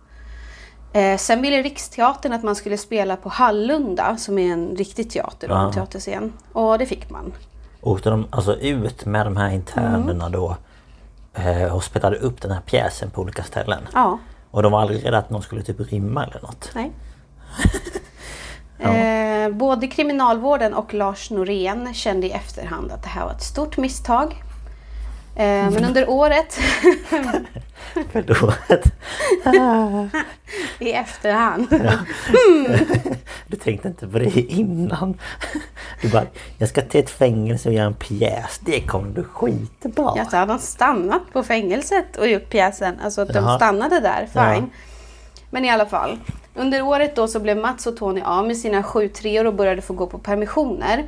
[0.92, 5.48] Eh, sen ville Riksteatern att man skulle spela på Hallunda som är en riktig teater,
[5.48, 5.72] då, en Ja.
[5.72, 6.32] teaterscen.
[6.52, 7.32] Och det fick man.
[7.80, 10.32] Åkte de alltså ut med de här internerna Mm.
[10.32, 10.56] då
[11.34, 13.82] eh, och spelade upp den här pjäsen på olika ställen?
[13.94, 14.18] Ja,
[14.50, 16.70] Och de var aldrig rädda att någon skulle typ rymma eller något?
[16.74, 16.92] nej.
[18.78, 23.76] Eh, både kriminalvården och Lars Norén kände i efterhand att det här var ett stort
[23.76, 24.42] misstag.
[25.36, 26.58] Eh, men under året,
[28.12, 28.84] Förlåt.
[30.78, 31.68] i efterhand,
[33.46, 35.18] Du tänkte inte på det innan.
[36.02, 36.24] Du bara,
[36.58, 38.60] jag ska till ett fängelse och göra en pjäs.
[38.64, 40.12] Det kommer bli skitbra.
[40.16, 42.94] Ja, så hade de stannat på fängelset och gjort pjäsen.
[43.04, 43.56] Alltså att de Jaha.
[43.56, 44.54] stannade där, Ja.
[44.54, 44.70] fine.
[45.50, 46.18] Men i alla fall.
[46.54, 49.82] Under året då så blev Mats och Tony av med sina sju treor och började
[49.82, 51.04] få gå på permissioner.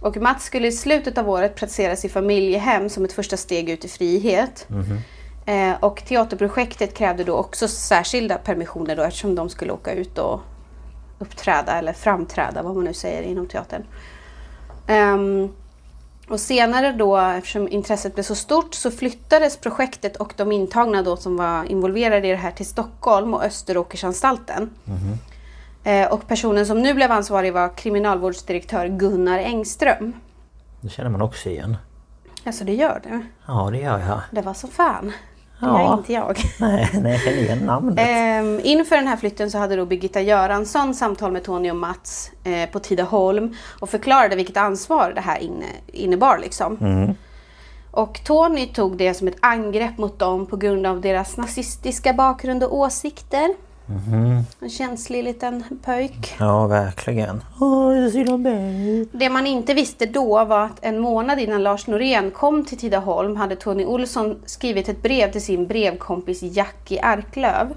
[0.00, 3.84] Och Mats skulle i slutet av året placeras i familjehem som ett första steg ut
[3.84, 4.66] i frihet.
[5.46, 10.40] Eh, och teaterprojektet krävde då också särskilda permissioner då eftersom de skulle åka ut och
[11.18, 13.84] uppträda eller framträda, vad man nu säger inom teatern.
[14.86, 15.48] Ehm,
[16.28, 21.16] Och senare då, eftersom intresset blev så stort, så flyttades projektet och de intagna då
[21.16, 24.70] som var involverade i det här till Stockholm och Österåkersanstalten.
[24.86, 24.92] Eh,
[26.10, 30.12] och personen som nu blev ansvarig var kriminalvårdsdirektör Gunnar Engström.
[30.80, 31.76] Det känner man också igen.
[32.44, 33.20] Alltså det gör du.
[33.46, 34.20] Ja, det gör jag.
[34.30, 35.06] Det var så fan.
[35.60, 35.82] Det Ja.
[35.82, 36.38] gör inte jag.
[36.60, 37.94] Nej, nej jag känner igen namnet.
[38.08, 42.30] Ehm, inför den här flytten så hade då Birgitta Göransson samtal med Tony och Mats
[42.44, 46.38] eh, på Tidaholm och förklarade vilket ansvar det här inne, innebar.
[46.38, 46.78] Liksom.
[47.90, 52.64] Och Tony tog det som ett angrepp mot dem på grund av deras nazistiska bakgrund
[52.64, 53.54] och åsikter.
[54.60, 56.36] En känslig liten pöjk.
[56.38, 57.42] Ja, verkligen.
[59.12, 63.36] Det man inte visste då var att en månad innan Lars Norén kom till Tidaholm
[63.36, 67.74] hade Tony Olsson skrivit ett brev till sin brevkompis Jackie Arklöv.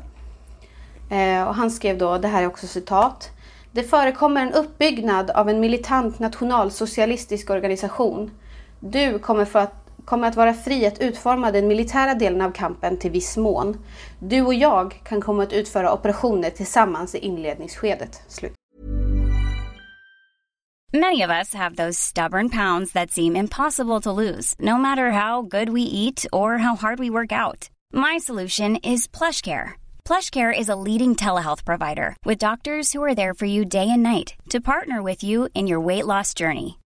[1.09, 3.29] Eh, och han skrev då, det här är också citat.
[3.71, 8.31] Det förekommer en uppbyggnad av en militant nationalsocialistisk organisation.
[8.79, 12.97] Du kommer, för att, kommer att vara fri att utforma den militära delen av kampen
[12.97, 13.77] till viss mån.
[14.19, 18.21] Du och jag kan komma att utföra operationer tillsammans i inledningsskedet.
[18.27, 18.53] Slut.
[20.93, 25.41] Many of us have those stubborn pounds that seem impossible to lose, no matter how
[25.41, 27.69] good we eat or how hard we work out.
[27.93, 29.79] My solution is PlushCare.
[30.03, 34.03] PlushCare is a leading telehealth provider with doctors who are there for you day and
[34.03, 36.80] night to partner with you in your weight loss journey.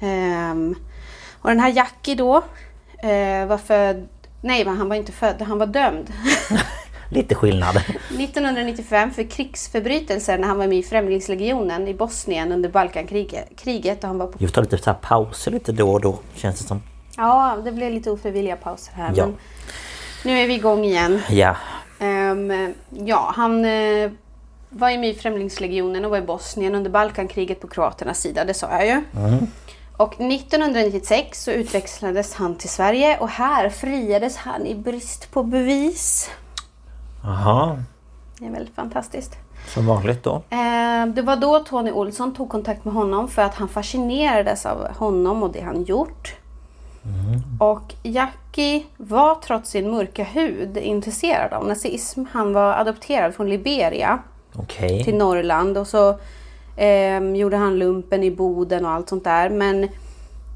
[0.00, 0.74] Ehm,
[1.32, 2.36] och den här Jackie då
[3.02, 4.08] eh, var född,
[4.40, 6.12] nej men han var inte född, han var dömd.
[7.10, 7.76] Lite skillnad.
[8.08, 13.48] 1995 för krigsförbrytelser när han var med i Främlingslegionen i Bosnien under Balkankriget.
[13.56, 14.38] Kriget och han var på...
[14.38, 16.82] Vi tar lite så här pauser lite då och då känns det som.
[17.16, 19.12] Ja, det blev lite ofrivilliga pauser här.
[19.16, 19.26] Ja.
[19.26, 19.36] Men
[20.24, 21.20] nu är vi igång igen.
[21.28, 21.56] Ja.
[21.98, 24.10] Ehm, ja, han eh,
[24.70, 28.54] var ju med i Främlingslegionen och var i Bosnien under Balkankriget på kroaternas sida, det
[28.54, 29.02] sa jag ju.
[29.96, 36.30] Och 1996 så utväxlades han till Sverige och här friades han i brist på bevis.
[37.22, 37.82] Jaha.
[38.38, 39.36] Det är väldigt fantastiskt.
[39.66, 40.34] Som vanligt då.
[40.50, 44.96] Eh, Det var då Tony Olsson tog kontakt med honom för att han fascinerades av
[44.96, 46.34] honom och det han gjort.
[47.60, 52.24] Och Jackie var trots sin mörka hud intresserad av nazism.
[52.32, 54.18] Han var adopterad från Liberia
[54.56, 55.04] Okej.
[55.04, 56.18] till Norrland och så
[56.76, 59.50] ehm, gjorde han lumpen i Boden och allt sånt där.
[59.50, 59.88] Men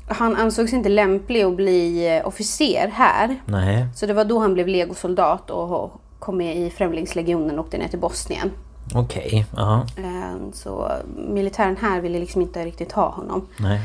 [0.06, 3.36] han ansågs inte lämplig att bli eh, officer här.
[3.46, 3.86] Nej.
[3.94, 7.88] Så det var då han blev legosoldat och kom med i Främlingslegionen och åkte ner
[7.88, 8.50] till Bosnien.
[8.94, 9.46] Okej.
[9.56, 9.86] Ja.
[9.96, 10.92] Ehm, Så
[11.28, 13.46] militären här ville liksom inte riktigt ha honom.
[13.58, 13.80] Nej.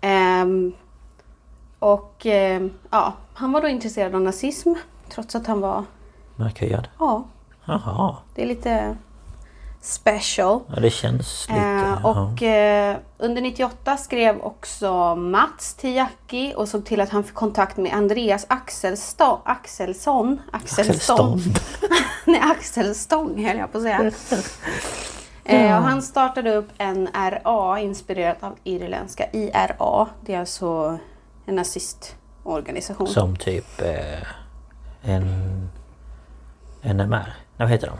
[0.00, 0.72] Ehm,
[1.78, 4.72] och ehm, ja, han var då intresserad av nazism.
[5.10, 5.84] Trots att han var,
[6.36, 6.88] Mörkhyad.
[6.98, 7.24] ja,
[7.64, 8.16] Jaha.
[8.34, 8.96] det är lite
[9.88, 10.60] special.
[10.74, 11.60] Ja det känns lite...
[11.60, 17.24] Eh, och eh, under 98 skrev också Mats till Jackie och såg till att han
[17.24, 20.40] fick kontakt med Andreas Axelstå, Axelsson.
[20.52, 21.34] Axelstång.
[21.34, 21.40] Axelstånd.
[22.24, 24.12] Nej, Axelstång höll jag på att säga.
[25.50, 30.06] Eh, och han startade upp en RA inspirerat av irländska IRA.
[30.20, 30.98] Det är alltså
[31.46, 33.06] en nazistorganisation.
[33.06, 34.22] Som typ eh,
[35.02, 35.68] en...
[36.82, 37.47] NMR.
[37.58, 37.96] Vad heter de?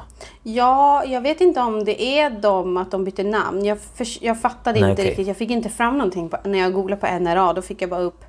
[0.52, 3.64] Ja, jag vet inte om det är de att de bytte namn.
[3.64, 5.10] Jag, för, jag fattade Nej, inte okej.
[5.10, 5.26] riktigt.
[5.26, 7.52] Jag fick inte fram någonting på, när jag googlade på NRA.
[7.52, 8.24] Då fick jag bara upp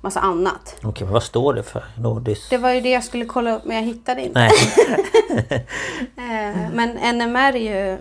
[0.00, 0.76] massa annat.
[0.82, 1.84] Okej, men vad står det för?
[1.98, 2.50] Nordisk...
[2.50, 4.38] Det var ju det jag skulle kolla upp men jag hittade inte.
[4.38, 4.50] Nej,
[6.16, 7.98] Eh, men NMR är ju...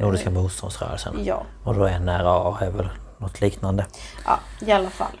[0.00, 1.14] Nordiska motståndsrörelsen.
[1.24, 2.88] Ja, Och då NRA är väl
[3.18, 3.86] något liknande.
[4.26, 5.20] ja i alla fall.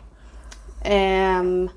[0.84, 1.68] Ehm,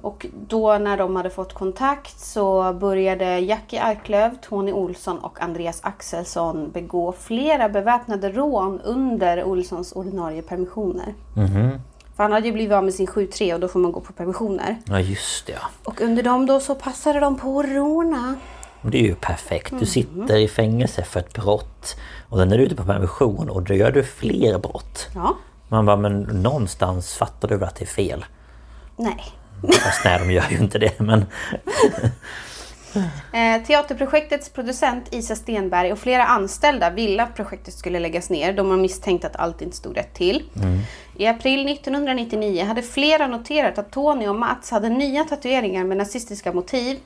[0.00, 5.80] och då när de hade fått kontakt så började Jackie Arklöv, Tony Olsson och Andreas
[5.82, 11.14] Axelsson begå flera beväpnade rån under Olssons ordinarie permissioner.
[11.34, 11.80] Mhm.
[12.16, 14.12] För han hade ju blivit av med sin 7-3 och då får man gå på
[14.12, 14.76] permissioner.
[14.84, 15.68] Ja just det ja.
[15.84, 18.34] Och under dem då så passade de på att råna.
[18.82, 19.74] Det är ju perfekt.
[19.78, 21.96] Du sitter i fängelse för ett brott.
[22.28, 25.08] Och sen är du ute på permission och då gör du fler brott.
[25.14, 25.36] Ja.
[25.68, 28.24] Man bara, men någonstans fattar du väl att det är fel?
[28.96, 29.24] Nej.
[29.62, 31.26] Fast nej, de gör ju inte det men...
[33.32, 38.64] Eh, teaterprojektets producent Isa Stenberg och flera anställda ville att projektet skulle läggas ner då
[38.64, 40.42] man misstänkte att allt inte stod rätt till.
[41.16, 46.52] I april 1999 hade flera noterat att Tony och Mats hade nya tatueringar med nazistiska
[46.52, 46.98] motiv.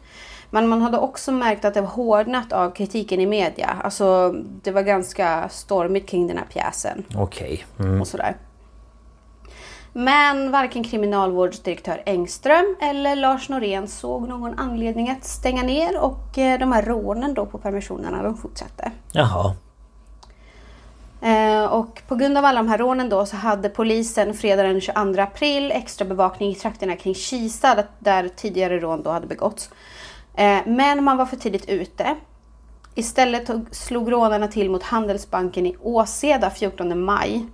[0.50, 3.76] Men man hade också märkt att det var hårdnat av kritiken i media.
[3.84, 7.64] Alltså det var ganska stormigt kring den här pjäsen Okej.
[7.78, 8.00] Mm.
[8.00, 8.36] och sådär.
[9.92, 16.58] Men varken kriminalvårdsdirektör Engström eller Lars Norén såg någon anledning att stänga ner och eh,
[16.58, 18.90] de här rånen då på permissionerna de fortsatte.
[19.12, 19.54] Jaha.
[21.22, 24.80] Eh, och på grund av alla de här rånen då så hade polisen fredag den
[24.80, 29.70] 22 april extra bevakning i trakterna kring Kisa där- tidigare rån då hade begåtts.
[30.34, 32.16] Eh, men man var för tidigt ute.
[32.94, 37.46] Istället slog rånarna till mot Handelsbanken i Åseda 14 maj.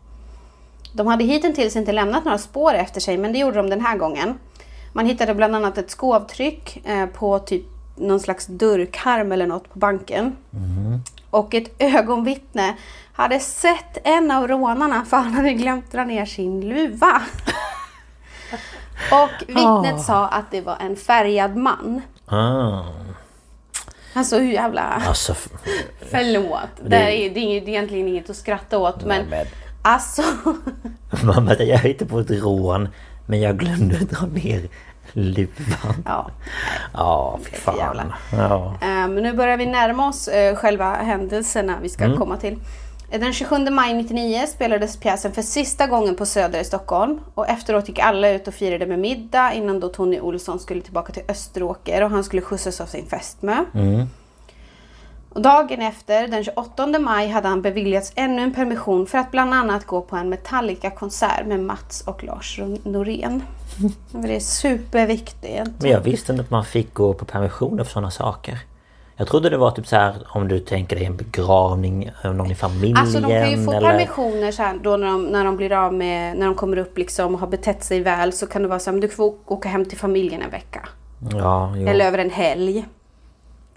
[0.96, 3.96] De hade hittills inte lämnat några spår efter sig men det gjorde de den här
[3.96, 4.38] gången.
[4.92, 7.62] Man hittade bland annat ett skovtryck eh, på typ
[7.96, 10.36] någon slags dörrkarm eller något på banken.
[11.30, 12.76] Och ett ögonvittne
[13.12, 17.22] hade sett en av rånarna för han hade glömt dra ner sin luva.
[19.12, 22.02] Och vittnet sa att det var en färgad man.
[22.26, 22.82] Ah.
[24.12, 24.82] Alltså hur jävla...
[24.82, 25.34] Alltså...
[26.10, 26.68] Förlåt.
[26.84, 29.08] Det, är, det är ju egentligen inget att skratta åt men...
[29.08, 30.22] Nej, men- Alltså...
[31.24, 32.88] Mamma, jag hittade på ett rån
[33.26, 34.68] men jag glömde dra ner
[35.12, 36.02] luvan.
[36.04, 36.30] Ja.
[36.94, 38.12] Ja, fy fan.
[38.32, 38.74] Ja.
[38.80, 42.58] Men nu börjar vi närma oss eh, själva händelserna vi ska komma till.
[43.10, 43.66] Eh, Den 27 maj
[44.00, 47.20] 1999 spelades pjäsen för sista gången på Söder i Stockholm.
[47.34, 51.12] Och efteråt gick alla ut och firade med middag innan då Tony Olsson skulle tillbaka
[51.12, 53.64] till Österåker och han skulle skjutsas av sin fästmö.
[55.36, 59.54] Och dagen efter, den 28 maj, hade han beviljats ännu en permission för att bland
[59.54, 63.42] annat gå på en Metallica-konsert med Mats och Lars Norén.
[64.12, 65.70] Det är superviktigt.
[65.78, 68.58] Men jag visste inte att man fick gå på permissioner för sådana saker.
[69.16, 72.50] Jag trodde det var typ så här om du tänker dig en begravning av någon
[72.50, 73.90] i familjen Alltså de kan ju få eller...
[73.90, 76.98] permissioner så här, då när de, när de blir av med, när de kommer upp
[76.98, 79.34] liksom och har betett sig väl så kan det vara så här, men du får
[79.46, 80.88] åka hem till familjen en vecka.
[81.32, 81.88] Ja, jo.
[81.88, 82.84] Eller över en helg.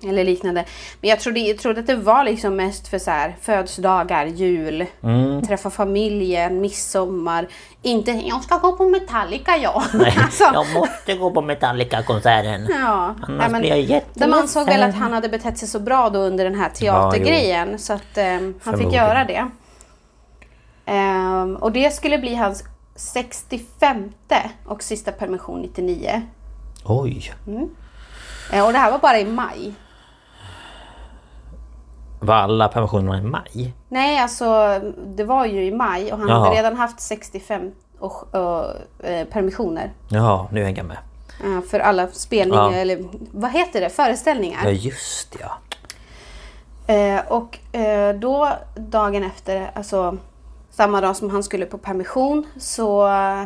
[0.04, 0.66] Eller liknande.
[1.02, 4.86] Men jag trodde, jag trodde att det var liksom mest för så här, födelsedagar, jul,
[5.04, 5.42] Mm.
[5.48, 7.48] träffa familjen, midsommar.
[7.82, 9.84] Inte jag ska gå på Metallica jag.
[9.94, 12.68] Nej, alltså, jag måste gå på Metallica-konserten.
[12.70, 14.34] Ja, Annars nej, men blir jag jätteledsen.
[14.34, 17.94] ansåg väl att han hade betett sig så bra då under den här teatergrejen så
[17.94, 18.26] att eh,
[18.64, 19.48] han fick göra det.
[20.86, 22.64] Ehm, och det skulle bli hans
[22.96, 24.12] 65
[24.66, 26.22] och sista permission 99.
[26.86, 27.34] Oj!
[28.54, 29.74] Eh, och det här var bara i maj.
[32.20, 33.74] Var alla permissionerna i maj?
[33.90, 36.40] Nej, alltså det var ju i maj och han Jaha.
[36.40, 38.36] hade redan haft 65 och,
[39.06, 39.92] eh, permissioner.
[40.10, 40.98] Jaha, nu hänger jag med.
[41.44, 42.78] eh, för alla spelningar, Ja.
[42.78, 43.90] eller vad heter det?
[43.90, 44.60] Föreställningar.
[44.64, 45.52] Ja just ja.
[46.94, 50.18] Eh, och eh, då dagen efter, alltså
[50.72, 53.44] samma dag som han skulle på permission, så eh,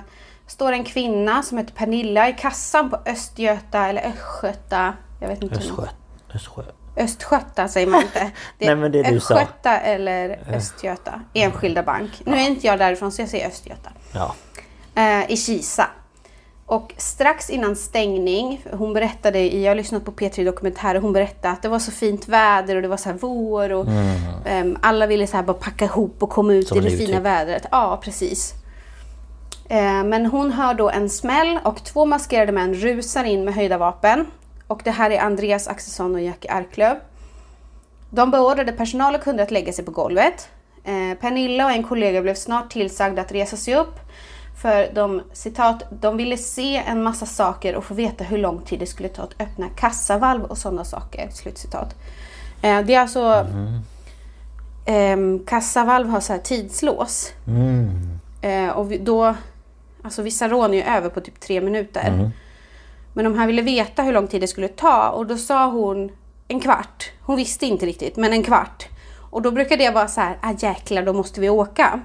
[0.47, 4.93] står en kvinna som heter Pernilla i kassan på Östgöta eller Östgöta.
[5.19, 5.59] Jag vet inte.
[5.59, 5.95] hur man- Östgö...
[6.35, 6.61] Östgö...
[6.97, 8.31] Östgöta säger man inte.
[8.59, 9.33] Det Nej, men det sa.
[9.35, 11.21] Östgöta eller Östgöta.
[11.33, 12.11] Enskilda bank.
[12.25, 13.89] Nu är inte jag därifrån så jag säger Östgöta.
[14.13, 14.35] Ja.
[14.95, 15.87] Eh, I Kisa.
[16.65, 21.13] Och strax innan stängning, hon berättade, i- jag har lyssnat på P3 Dokumentär och hon
[21.13, 23.85] berättade att det var så fint väder och det var så här vår och
[24.45, 26.83] ehm, alla ville så här bara packa ihop och komma ut Mm.
[26.83, 27.25] Som i det fina typ.
[27.25, 27.65] vädret.
[27.71, 28.53] Ja, precis.
[29.69, 33.77] Eh, men hon hör då en smäll och två maskerade män rusar in med höjda
[33.77, 34.25] vapen.
[34.73, 36.95] Och det här är Andreas Axelsson och Jackie Arklöv.
[38.09, 40.49] De beordrade personal och kunder att lägga sig på golvet.
[40.83, 43.99] Eh, Pernilla och en kollega blev snart tillsagda att resa sig upp.
[44.61, 48.79] För de, citat, de ville se en massa saker och få veta hur lång tid
[48.79, 51.29] det skulle ta att öppna kassavalv och sådana saker.
[51.29, 51.95] Slutcitat.
[52.61, 53.47] Eh, det är alltså...
[54.85, 57.31] ehm, kassavalv har så här tidslås.
[58.41, 59.35] Eh, och vi, då...
[60.03, 62.31] Alltså vissa rån är ju över på typ tre minuter.
[63.13, 66.11] Men de här ville veta hur lång tid det skulle ta och då sa hon
[66.47, 67.11] en kvart.
[67.21, 68.87] Hon visste inte riktigt, men en kvart.
[69.29, 71.99] Och då brukar det vara så här, ah jäklar, då måste vi åka.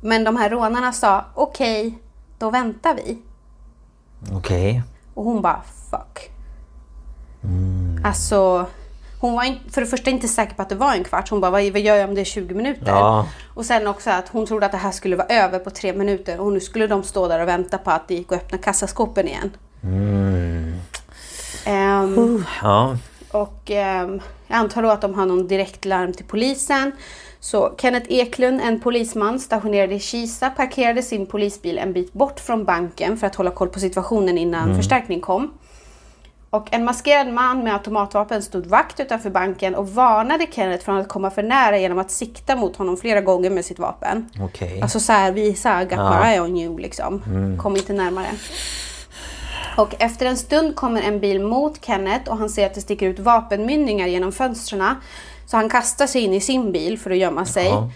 [0.00, 1.98] Men de här rånarna sa, okej,
[2.38, 3.18] då väntar vi.
[4.32, 4.82] Okej.
[5.14, 6.30] Och hon bara, fuck.
[8.04, 8.66] Alltså,
[9.20, 11.30] hon var in, för det första inte säker på att det var en kvart.
[11.30, 12.86] Hon bara, vad, vad gör jag om det är 20 minuter?
[12.86, 13.26] Ja.
[13.54, 16.40] Och sen också att hon trodde att det här skulle vara över på tre minuter.
[16.40, 19.28] Och nu skulle de stå där och vänta på att det gick att öppna kassaskåpen
[19.28, 19.50] igen.
[21.64, 22.96] Ehm, Ja.
[23.30, 26.92] Och ehm, jag antar då att de har någon direktlarm till polisen.
[27.40, 32.64] Så Kenneth Eklund, en polisman stationerad i Kisa, parkerade sin polisbil en bit bort från
[32.64, 35.50] banken för att hålla koll på situationen innan förstärkning kom.
[36.50, 41.08] Och en maskerad man med automatvapen stod vakt utanför banken och varnade Kenneth från att
[41.08, 44.28] komma för nära genom att sikta mot honom flera gånger med sitt vapen.
[44.40, 44.80] Okej.
[44.82, 47.22] Alltså så här, visa, got my eye on you liksom.
[47.62, 48.26] Kom inte närmare.
[49.76, 53.06] Och efter en stund kommer en bil mot Kenneth och han ser att det sticker
[53.06, 54.94] ut vapenmynningar genom fönstren.
[55.46, 57.66] Så han kastar sig in i sin bil för att gömma sig.
[57.66, 57.90] Ja.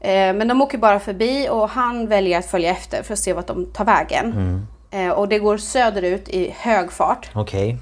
[0.00, 3.32] Eh, Men de åker bara förbi och han väljer att följa efter för att se
[3.32, 4.66] vart de tar vägen.
[4.90, 7.30] Eh, Och det går söderut i hög fart.
[7.34, 7.76] Okej.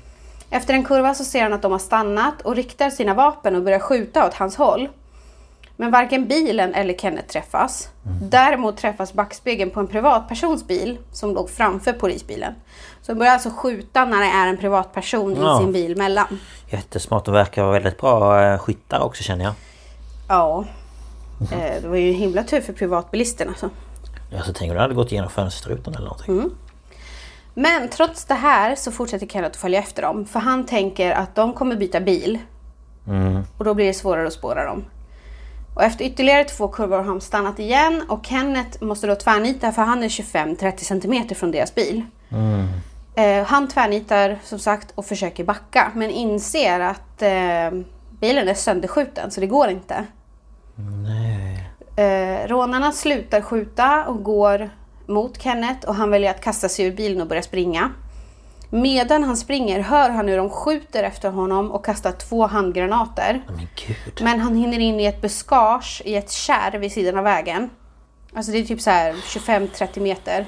[0.50, 3.62] Efter en kurva så ser han att de har stannat och riktar sina vapen och
[3.62, 4.88] börjar skjuta åt hans håll.
[5.76, 7.88] Men varken bilen eller Kenneth träffas.
[8.22, 12.52] Däremot träffas backspegeln på en privatpersons bil som låg framför polisbilen.
[13.06, 15.58] Så de börjar alltså skjuta när det är en privatperson Ja.
[15.60, 16.38] i sin bil mellan.
[16.70, 17.24] Jättesmart.
[17.24, 19.54] De verkar vara väldigt bra eh, skyttar också känner jag.
[20.28, 20.64] Ja.
[21.52, 23.50] Eh, Det var ju en himla tur för privatbilisterna.
[23.50, 23.70] alltså.
[24.30, 26.50] Jag så tänker du hade gått igenom fönsterrutan eller någonting.
[27.54, 30.26] Men trots det här så fortsätter Kenneth att följa efter dem.
[30.26, 32.38] För han tänker att de kommer byta bil.
[33.58, 34.84] Och då blir det svårare att spåra dem.
[35.74, 39.82] Och efter ytterligare två kurvor har de stannat igen och Kenneth måste då tvärnita för
[39.82, 42.02] han är 25-30 cm från deras bil.
[43.16, 47.80] Eh, han tvärnitar som sagt och försöker backa men inser att eh,
[48.20, 50.04] bilen är sönderskjuten så det går inte.
[51.96, 54.70] Eh, rånarna slutar skjuta och går
[55.06, 57.90] mot Kenneth och han väljer att kasta sig ur bilen och börja springa.
[58.70, 63.42] Medan han springer hör han hur de skjuter efter honom och kastar två handgranater.
[63.46, 64.20] Men gud.
[64.22, 67.70] Men han hinner in i ett buskage i ett kärr vid sidan av vägen.
[68.34, 70.46] Alltså det är typ så här 25-30 meter.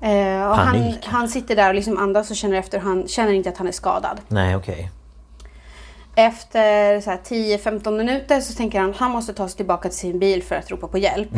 [0.00, 2.78] Eh, och han, han sitter där och liksom andas och känner efter.
[2.78, 4.20] Han känner inte att han är skadad.
[4.28, 4.90] Nej okej.
[6.14, 9.98] Efter så här 10-15 minuter så tänker han att han måste ta sig tillbaka till
[9.98, 11.28] sin bil för att ropa på hjälp.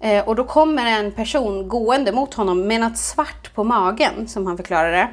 [0.00, 4.46] Eh, och då kommer en person gående mot honom med något svart på magen som
[4.46, 5.08] han förklarar det.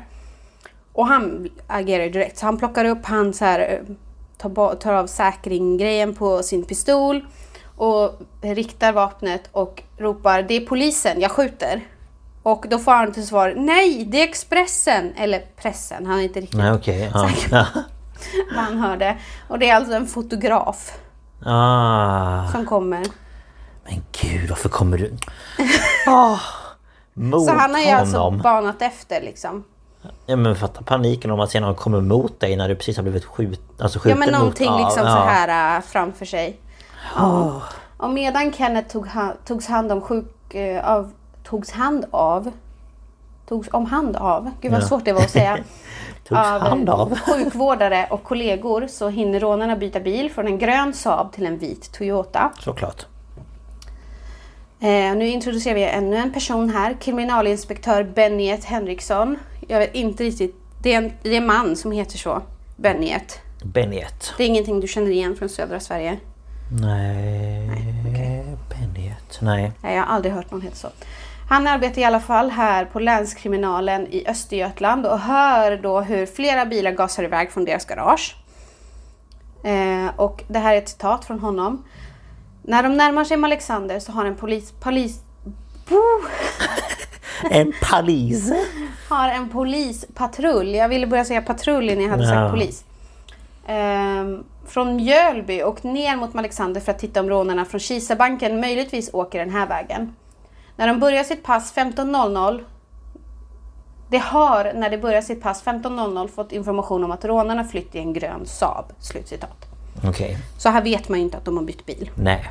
[0.93, 2.37] Och han agerar direkt.
[2.37, 3.95] Så han plockar upp, han så här, eh,
[4.37, 7.25] tar, tar av säkringgrejen på sin pistol
[7.77, 11.81] och riktar vapnet och ropar det är polisen, jag skjuter.
[12.47, 15.13] Och då får han till svar nej, det är Expressen.
[15.17, 17.11] Eller pressen, han är inte riktigt Nej okej.
[17.13, 17.29] Ja.
[17.51, 17.65] Ja.
[18.55, 19.17] vad han hörde.
[19.47, 20.91] Och det är alltså en fotograf
[21.45, 22.47] Ah.
[22.51, 23.05] som kommer.
[23.83, 25.13] Men gud varför kommer du...
[26.07, 26.37] Ah.
[27.13, 29.63] Mot Så han har ju alltså banat efter liksom.
[30.25, 33.03] Ja men fatta paniken om att se någon kommer mot dig när du precis har
[33.03, 34.39] blivit skjut, alltså Ja skjuten men mot...
[34.39, 35.11] någonting Ja, liksom ja.
[35.11, 36.59] så här äh, framför sig.
[37.15, 37.61] Ja.
[37.97, 40.53] Och medan Kenneth tog ha, togs hand om sjuk...
[40.55, 41.11] eh, av,
[41.49, 42.51] togs hand av?
[43.47, 44.51] Togs om hand av?
[44.61, 44.87] Gud vad Ja.
[44.87, 45.57] svårt det var att säga.
[46.23, 47.19] Togs hand av?
[47.25, 51.91] sjukvårdare och kollegor så hinner rånarna byta bil från en grön Saab till en vit
[51.91, 52.51] Toyota.
[52.59, 53.05] Såklart.
[54.79, 56.93] Eh, nu introducerar vi ännu en person här.
[57.01, 59.37] Kriminalinspektör Benniet Henriksson.
[59.67, 60.55] Jag vet inte riktigt.
[60.83, 62.41] Det är en, det är en man som heter så.
[62.75, 63.39] Benniet.
[63.63, 64.33] Benjet.
[64.37, 66.17] Det är ingenting du känner igen från södra Sverige.
[66.81, 67.69] Nej...
[68.69, 69.39] Benjet.
[69.41, 69.71] Nej.
[69.81, 70.87] Nej, jag har aldrig hört någon heta så.
[71.49, 76.65] Han arbetar i alla fall här på länskriminalen i Östergötland och hör då hur flera
[76.65, 78.35] bilar gasar iväg från deras garage.
[79.63, 81.83] Eh, och det här är ett citat från honom.
[82.63, 84.71] När de närmar sig Alexander så har en polis...
[84.79, 85.19] polis!
[87.51, 88.51] En polis.
[89.09, 90.75] har en polispatrull.
[90.75, 92.29] Jag ville börja säga patrull när jag hade Ja.
[92.29, 92.83] sagt polis.
[93.67, 99.09] Ehm, från Mjölby och ner mot Alexander för att titta om rånarna från Kisabanken möjligtvis
[99.13, 100.15] åker den här vägen.
[100.77, 102.63] När de börjar sitt pass 15.00
[104.09, 107.99] Det har när det börjar sitt pass 15.00 fått information om att rånarna flytt i
[107.99, 108.85] en grön Saab.
[108.99, 109.65] Slutcitat.
[110.03, 110.37] Okej.
[110.57, 112.11] Så här vet man ju inte att de har bytt bil.
[112.15, 112.49] Nej.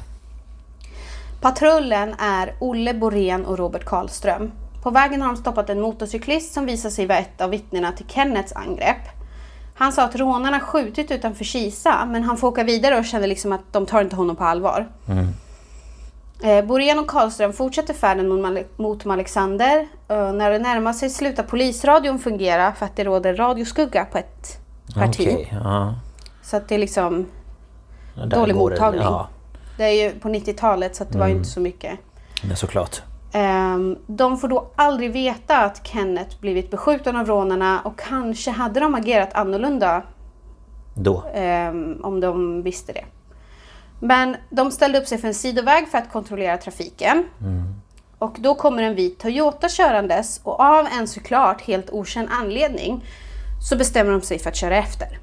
[1.40, 4.52] Patrullen är Olle Borén och Robert Karlström.
[4.82, 8.06] På vägen har de stoppat en motorcyklist som visar sig vara ett av vittnena till
[8.08, 9.08] Kennets angrepp.
[9.74, 13.52] Han sa att rånarna skjutit utanför Kisa men han får åka vidare och känner liksom
[13.52, 14.88] att de tar inte honom på allvar.
[16.42, 19.86] Eh, Borén och Karlström fortsätter färden mot Mal- mot Alexander.
[20.08, 24.58] Eh, när det närmar sig slutar polisradion fungera för att det råder radioskugga på ett
[24.94, 25.28] parti.
[25.32, 25.48] Okej.
[25.64, 25.94] Ja.
[26.42, 27.26] Så att det är liksom
[28.14, 29.02] Där dålig mottagning.
[29.02, 29.28] Ja.
[29.76, 31.98] Det är ju på 90-talet så att det var ju inte så mycket.
[32.44, 33.02] Men såklart.
[33.32, 38.80] Ehm, de får då aldrig veta att Kenneth blivit beskjuten av rånarna och kanske hade
[38.80, 40.02] de agerat annorlunda
[40.94, 41.24] Då.
[41.34, 43.04] ehm, om de visste det.
[44.00, 47.24] Men de ställde upp sig för en sidoväg för att kontrollera trafiken.
[48.18, 53.04] Och då kommer en vit Toyota körandes och av en såklart helt okänd anledning
[53.68, 55.18] så bestämmer de sig för att köra efter.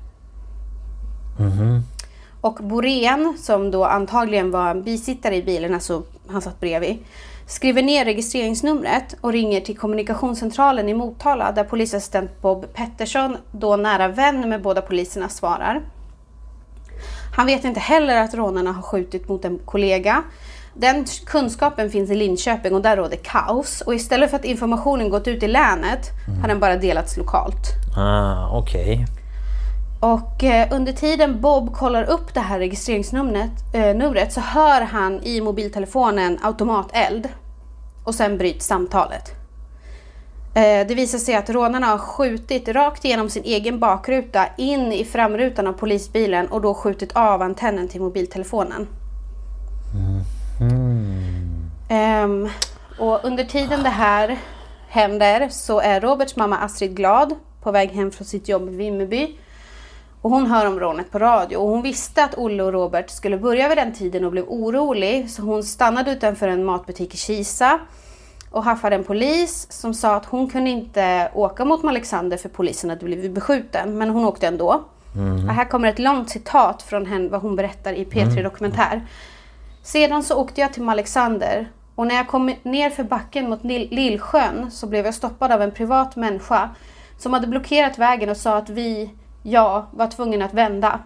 [2.42, 6.98] Och Borén, som då antagligen var en bisittare i bilen, alltså han satt bredvid,
[7.48, 14.08] skriver ner registreringsnumret och ringer till kommunikationscentralen i Motala där polisassistent Bob Pettersson, då nära
[14.08, 15.82] vän med båda poliserna, svarar.
[17.36, 20.24] Han vet inte heller att rånarna har skjutit mot en kollega.
[20.74, 23.82] Den kunskapen finns i Linköping och där råder kaos.
[23.82, 26.10] Och istället för att informationen gått ut i länet
[26.42, 27.68] har den bara delats lokalt.
[27.98, 29.06] Ah, okej.
[30.00, 35.24] Och eh, under tiden Bob kollar upp det här registreringsnumret eh, numret, så hör han
[35.24, 37.30] i mobiltelefonen automateld.
[38.04, 39.43] Och sen bryts samtalet.
[40.56, 45.06] Eh, det visar sig att rånarna har skjutit rakt igenom sin egen bakruta in i
[45.06, 48.88] framrutan av polisbilen och då skjutit av antennen till mobiltelefonen.
[51.90, 52.50] Ehm,
[53.00, 54.38] och under tiden det här
[54.88, 59.38] händer så är Roberts mamma Astrid glad på väg hem från sitt jobb i Vimmerby.
[60.22, 63.38] Och hon hör om rånet på radio och hon visste att Olle och Robert skulle
[63.38, 67.80] börja vid den tiden och blev orolig så hon stannade utanför en matbutik i Kisa
[68.54, 72.90] och haffade en polis som sa att hon kunde inte åka mot Alexander för polisen
[72.90, 74.84] hade blivit beskjuten men hon åkte ändå.
[75.48, 79.02] Och här kommer ett långt citat från henne vad hon berättar i P3 Dokumentär.
[79.84, 83.88] Sedan så åkte jag till Alexander och när jag kom ner för backen mot Lill-
[83.92, 86.70] Lillsjön så blev jag stoppad av en privat människa
[87.18, 89.10] som hade blockerat vägen och sa att vi,
[89.44, 91.00] jag, var tvungen att vända.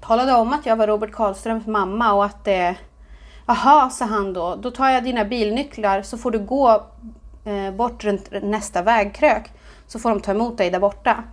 [0.00, 2.76] Talade om att jag var Robert Karlströms mamma och att det...
[3.46, 4.56] Jaha, sa han då.
[4.56, 6.86] Då tar jag dina bilnycklar så får du gå
[7.44, 9.50] eh, bort runt nästa vägkrök.
[9.86, 11.24] Så får de ta emot dig där borta.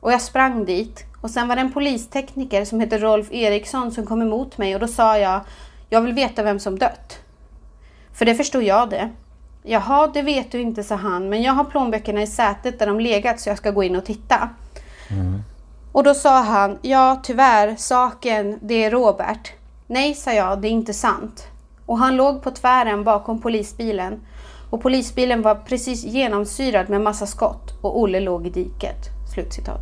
[0.00, 1.04] Och jag sprang dit.
[1.20, 4.80] Och sen var det en polistekniker som heter Rolf Eriksson som kom emot mig och
[4.80, 5.40] då sa jag
[5.88, 7.18] Jag vill veta vem som dött.
[8.12, 9.10] För det förstod jag det.
[9.62, 11.28] Jaha, det vet du inte, sa han.
[11.28, 14.04] Men jag har plånböckerna i sätet där de legat så jag ska gå in och
[14.04, 14.48] titta.
[15.92, 19.52] Och då sa han, ja tyvärr, saken, det är Robert.
[19.92, 21.46] Nej, sa jag, det är inte sant.
[21.86, 24.20] Och han låg på tvären bakom polisbilen.
[24.70, 27.72] Och polisbilen var precis genomsyrad med massa skott.
[27.82, 28.96] Och Olle låg i diket.
[29.34, 29.80] Slutcitat.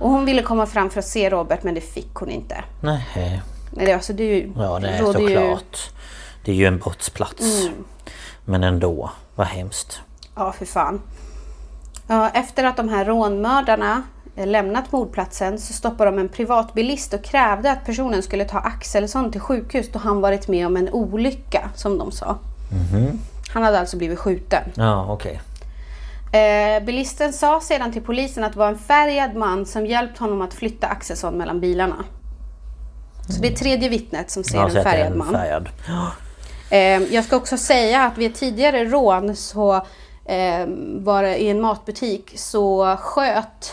[0.00, 2.64] Och hon ville komma fram för att se Robert men det fick hon inte.
[2.82, 3.42] Nej.
[3.70, 5.90] Nej, alltså det är ju, Ja, det är råder ju- såklart.
[6.44, 7.68] Det är ju en brottsplats.
[8.44, 10.00] Men ändå, vad hemskt.
[10.36, 11.00] Ja, för fan.
[12.34, 14.02] Efter att de här rånmördarna
[14.36, 19.40] lämnat mordplatsen så stoppade de en privatbilist och krävde att personen skulle ta Axelsson till
[19.40, 22.38] sjukhus då han varit med om en olycka, som de sa.
[23.52, 24.62] Han hade alltså blivit skjuten.
[24.74, 25.40] Ja, okej.
[26.32, 30.42] Eh, bilisten sa sedan till polisen att det var en färgad man som hjälpt honom
[30.42, 32.04] att flytta Axelsson mellan bilarna.
[33.28, 35.32] Så det är tredje vittnet som ser en färgad man.
[35.32, 35.68] Färgad.
[36.70, 39.74] Eh, jag ska också säga att vid ett tidigare rån så
[40.24, 40.66] eh,
[40.96, 43.72] var det i en matbutik så sköt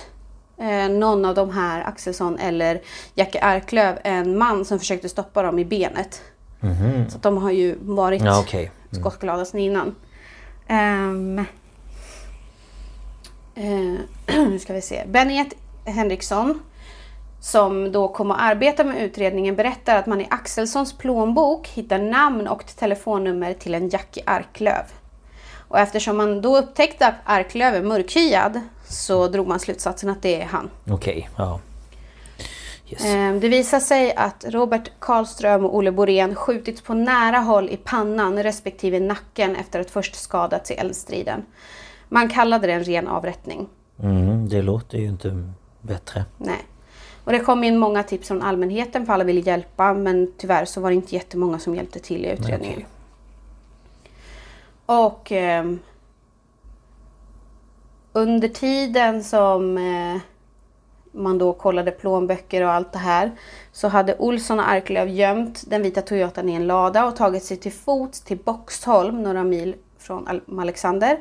[0.59, 2.81] eh, någon av de här, Axelsson eller
[3.15, 6.21] Jacke Arklöv, en man som försökte stoppa dem i benet.
[7.09, 8.71] Så att de har ju varit Ja, okej.
[8.91, 9.95] skottglada sedan innan.
[10.67, 11.39] Ehm,
[13.55, 15.03] eh, nu ska vi se.
[15.07, 15.47] Bennet
[15.85, 16.59] Henriksson
[17.41, 22.47] som då kommer att arbeta med utredningen berättar att man i Axelssons plånbok hittar namn
[22.47, 24.83] och telefonnummer till en Jackie Arklöv.
[25.67, 30.41] Och eftersom man då upptäckte att Arklöv är mörkhyad så drog man slutsatsen att det
[30.41, 30.69] är han.
[30.89, 31.59] Okej, ja.
[32.89, 33.05] Yes.
[33.05, 37.77] Ehm, Det visar sig att Robert Karlström och Olle Borén skjutits på nära håll i
[37.77, 41.45] pannan respektive nacken efter att först skadats i eldstriden.
[42.09, 43.67] Man kallade det en ren avrättning.
[44.03, 45.49] Mm, det låter ju inte
[45.81, 46.25] bättre.
[46.37, 46.65] Nej.
[47.23, 50.81] Och det kom in många tips från allmänheten för alla ville hjälpa men tyvärr så
[50.81, 52.73] var det inte jättemånga som hjälpte till i utredningen.
[52.73, 52.85] okej.
[54.85, 55.79] Och ehm,
[58.13, 60.21] under tiden som eh,
[61.11, 63.31] man då kollade plånböcker och allt det här
[63.71, 67.57] så hade Olsson och Arklöv gömt den vita Toyotan i en lada och tagit sig
[67.57, 71.19] till fots till Boxholm några mil från Al- Alexander.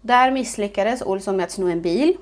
[0.00, 2.16] Där misslyckades Olsson med att sno en bil.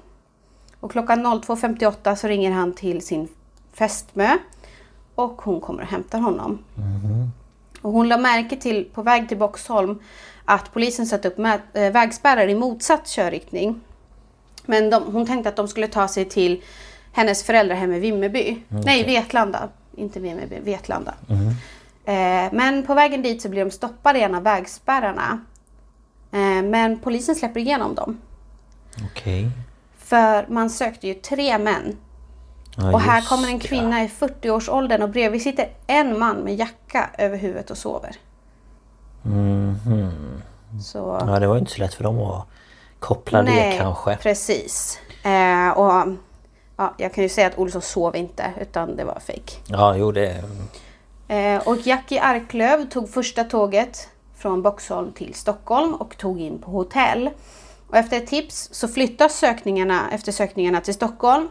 [0.81, 3.29] Och klockan 02.58 så ringer han till sin
[3.73, 4.39] fästmö
[5.15, 6.59] och hon kommer och hämtar honom.
[7.83, 9.99] Och hon la märke till på väg till Boxholm
[10.45, 13.81] att polisen satt upp äh, vägspärrar i motsatt körriktning.
[14.67, 16.63] Men de, hon tänkte att de skulle ta sig till
[17.13, 18.63] hennes föräldrahem i Vimmerby.
[18.69, 19.69] Nej, Vetlanda.
[19.97, 21.15] Inte Vimmerby, Vetlanda.
[22.05, 25.41] Eh, men på vägen dit så blir de stoppade i en av vägspärrarna.
[26.33, 28.21] Eh, men polisen släpper igenom dem.
[29.05, 29.51] Okej.
[29.99, 31.97] För man sökte ju tre män.
[32.77, 37.11] Ja, Och här kommer en kvinna i 40-årsåldern och bredvid sitter en man med jacka
[37.19, 38.17] över huvudet och sover.
[39.23, 40.43] Mhm.
[40.83, 41.19] Så...
[41.27, 42.47] Ja, det var ju inte så lätt för dem att
[42.99, 44.17] koppla det kanske.
[44.17, 44.99] precis.
[45.25, 46.15] Eh, och
[46.77, 49.53] ja, jag kan ju säga att Olsson sov inte utan det var fake.
[49.67, 50.45] Ja, jo det...
[51.29, 56.71] Eh, och Jackie Arklöv tog första tåget från Boxholm till Stockholm och tog in på
[56.71, 57.31] hotell.
[57.89, 61.49] Och efter ett tips så flyttas sökningarna efter sökningarna till Stockholm.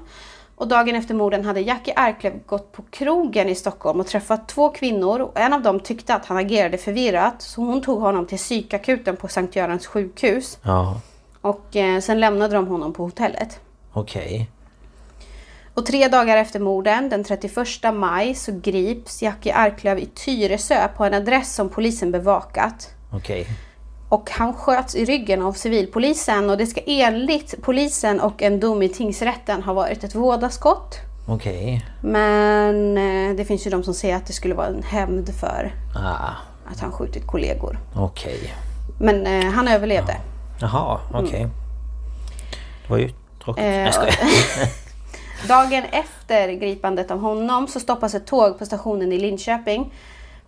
[0.61, 4.69] Och dagen efter morden hade Jackie Arklöv gått på krogen i Stockholm och träffat två
[4.69, 8.37] kvinnor och en av dem tyckte att han agerade förvirrat så hon tog honom till
[8.37, 10.57] psykakuten på Sankt Görans sjukhus.
[10.63, 11.01] Ja,
[11.41, 13.59] Och eh, sen lämnade de honom på hotellet.
[13.93, 14.49] okej.
[15.73, 17.57] Och tre dagar efter morden, den 31
[17.93, 22.89] maj, så grips Jackie Arklöv i Tyresö på en adress som polisen bevakat.
[23.13, 23.47] Okej.
[24.11, 28.81] Och han sköts i ryggen av civilpolisen och det ska enligt polisen och en dom
[28.81, 30.95] i tingsrätten ha varit ett vådaskott.
[31.27, 31.85] Okej.
[32.01, 35.75] Men eh, det finns ju de som säger att det skulle vara en hämnd för
[35.95, 36.29] Ah,
[36.71, 37.79] att han skjutit kollegor.
[37.95, 38.53] okej.
[38.99, 40.17] Men eh, han överlevde.
[40.61, 41.47] Jaha, okej.
[42.83, 43.09] Det var ju
[43.43, 43.63] tråkigt.
[43.63, 43.87] Mm.
[43.87, 44.67] Eh.
[45.47, 49.93] Dagen efter gripandet av honom så stoppas ett tåg på stationen i Linköping.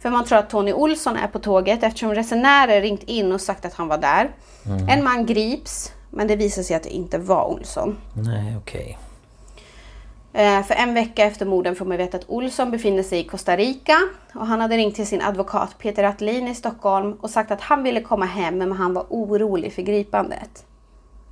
[0.03, 3.65] För man tror att Tony Olsson är på tåget eftersom resenärer ringt in och sagt
[3.65, 4.31] att han var där.
[4.89, 7.97] En man grips, men det visar sig att det inte var Olsson.
[8.13, 8.97] Nej, okej.
[10.33, 13.57] Eh, För en vecka efter morden får man veta att Olsson befinner sig i Costa
[13.57, 13.97] Rica
[14.33, 17.83] och han hade ringt till sin advokat Peter Attelin i Stockholm och sagt att han
[17.83, 20.65] ville komma hem men han var orolig för gripandet.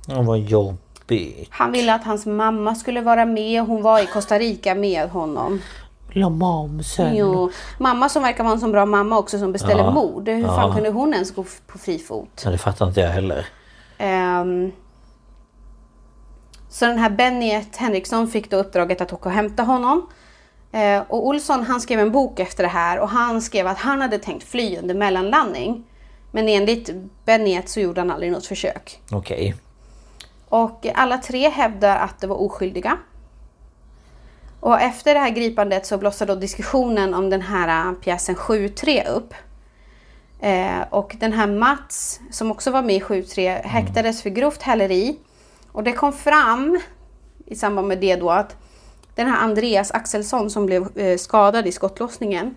[0.06, 1.48] Det var jobbigt.
[1.50, 5.08] Han ville att hans mamma skulle vara med och hon var i Costa Rica med
[5.08, 5.60] honom.
[6.12, 7.16] Lilla mamsen.
[7.16, 9.90] Jo, mamma som verkar vara en sån bra mamma också som beställer Ja.
[9.90, 10.28] mord.
[10.28, 10.74] Hur fan Ja.
[10.74, 12.42] kunde hon ens gå på fri fot?
[12.44, 13.46] Ja, det fattar inte jag heller.
[13.98, 14.72] Ehm,
[16.68, 20.06] så den här Bennet Henriksson fick då uppdraget att åka och hämta honom.
[20.72, 24.00] Eh, och Olsson han skrev en bok efter det här och han skrev att han
[24.00, 25.84] hade tänkt fly under mellanlandning.
[26.30, 26.90] Men enligt
[27.24, 29.00] Bennet så gjorde han aldrig något försök.
[29.10, 29.54] Okej.
[30.48, 32.98] Och alla tre hävdar att de var oskyldiga.
[34.62, 39.08] Och efter det här gripandet så blossar då diskussionen om den här äh, pjäsen 7-3
[39.08, 39.34] upp.
[40.40, 45.18] Eh, och den här Mats, som också var med i 7-3, häktades för grovt häleri.
[45.72, 46.80] Och det kom fram
[47.46, 48.56] i samband med det då att
[49.14, 52.54] den här Andreas Axelsson som blev eh, skadad i skottlossningen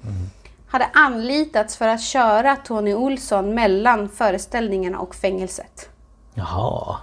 [0.68, 5.90] hade anlitats för att köra Tony Olsson mellan föreställningarna och fängelset.
[6.34, 6.98] Jaha.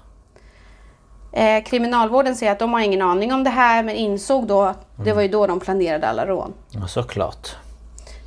[1.33, 4.87] Eh, kriminalvården säger att de har ingen aning om det här men insåg då att
[5.05, 6.53] det var ju då de planerade alla rån.
[6.71, 7.57] Ja, såklart.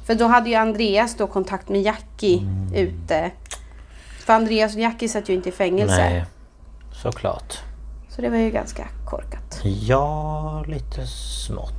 [0.07, 2.41] För då hade ju Andreas då kontakt med Jackie
[2.75, 3.31] ute.
[4.25, 6.09] För Andreas och Jackie satt ju inte i fängelse.
[6.09, 6.25] Nej.
[6.93, 7.59] Såklart.
[8.09, 9.61] Så det var ju ganska korkat.
[9.63, 11.71] Ja, lite smått.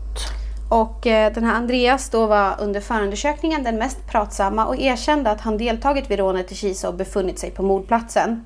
[0.71, 5.41] Och eh, den här Andreas då var under förundersökningen den mest pratsamma och erkände att
[5.41, 8.45] han deltagit vid rånet i Kisa och befunnit sig på mordplatsen.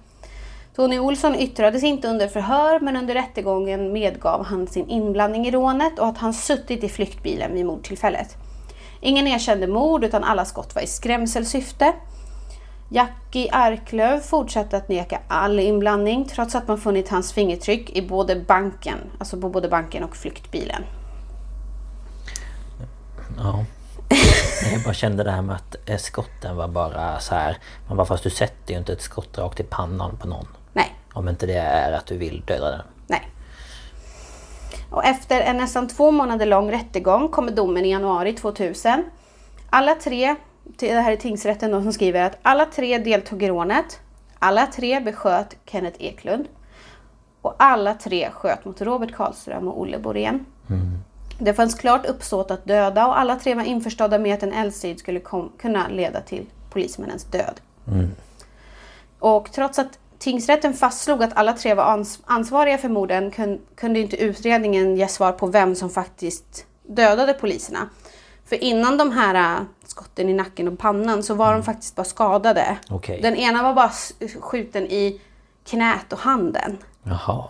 [0.76, 5.98] Tony Olsson yttrades inte under förhör men under rättegången medgav han sin inblandning i rånet
[5.98, 8.36] och att han suttit i flyktbilen vid mordtillfället.
[9.00, 11.92] Ingen erkände mord utan alla skott var i skrämselsyfte.
[12.88, 18.36] Jackie Arklöv fortsatte att neka all inblandning trots att man funnit hans fingertryck i både
[18.36, 20.82] banken, alltså på både banken och flyktbilen.
[23.38, 23.64] Ja.
[24.72, 27.58] Jag bara kände det här med att eh, skotten var bara så här.
[27.88, 30.46] Man bara fast du sätter ju inte ett skott rakt i pannan på någon.
[31.12, 32.82] Om inte det är att du vill döda den.
[33.06, 33.28] nej.
[34.90, 39.04] Och efter en nästan två månader lång rättegång kommer domen i januari 2000.
[39.70, 44.00] Alla tre, det här är tingsrätten då som skriver att alla tre deltog i rånet.
[44.38, 46.48] Alla tre besköt Kenneth Eklund.
[47.42, 50.46] Och alla tre sköt mot Robert Karlström och Olle Borén.
[51.38, 54.98] Det fanns klart uppsåt att döda och alla tre var införstådda med att en eldstrid
[54.98, 55.20] skulle
[55.58, 57.60] kunna leda till polismännens död.
[59.18, 64.00] Och trots att tingsrätten fastslog att alla tre var ans ansvariga för morden kun, kunde
[64.00, 67.88] inte utredningen ge svar på vem som faktiskt dödade poliserna.
[68.44, 72.04] För innan de här äh, skotten i nacken och pannan så var de faktiskt bara
[72.04, 72.78] skadade.
[72.90, 73.20] Okej.
[73.22, 73.90] Den ena var bara
[74.40, 75.20] skjuten i
[75.64, 76.78] knät och handen.
[77.02, 77.46] Jaha.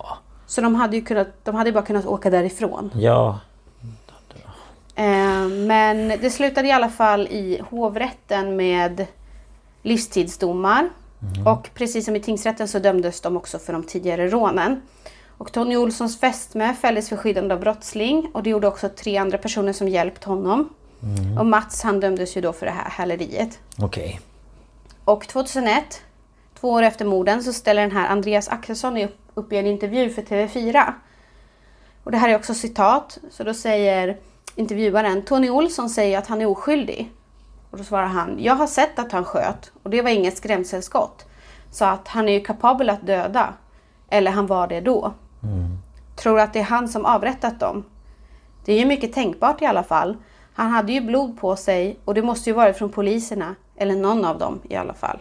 [0.47, 2.91] Så de hade ju kunnat, de hade bara kunnat åka därifrån.
[2.95, 3.41] Ja.
[4.95, 9.07] Eh, men det slutade i alla fall i hovrätten med
[9.83, 10.89] livstidsdomar.
[11.47, 14.83] Och precis som i tingsrätten så dömdes de också för de tidigare rånen.
[15.29, 19.39] Och Tony Olssons fästmö fälldes för skyddande av brottsling och det gjorde också tre andra
[19.39, 20.69] personer som hjälpt honom.
[21.39, 23.59] Och Mats han dömdes ju då för det här häleriet.
[23.79, 24.21] Okej.
[25.05, 26.03] Och 2001,
[26.61, 30.11] två år efter morden, så ställer den här Andreas Axelsson upp, upp i en intervju
[30.11, 30.93] för TV4.
[32.05, 33.19] Och det här är också citat.
[33.31, 34.17] Så då säger
[34.55, 37.13] intervjuaren, Tony Olsson säger att han är oskyldig.
[37.71, 41.27] Och då svarar han, jag har sett att han sköt och det var inget skrämselskott.
[41.71, 43.55] Så att han är ju kapabel att döda.
[44.09, 45.13] Eller han var det då.
[46.17, 47.85] tror att det är han som avrättat dem.
[48.65, 50.17] Det är ju mycket tänkbart i alla fall.
[50.55, 53.55] Han hade ju blod på sig och det måste ju varit från poliserna.
[53.77, 55.19] Eller någon av dem i alla fall.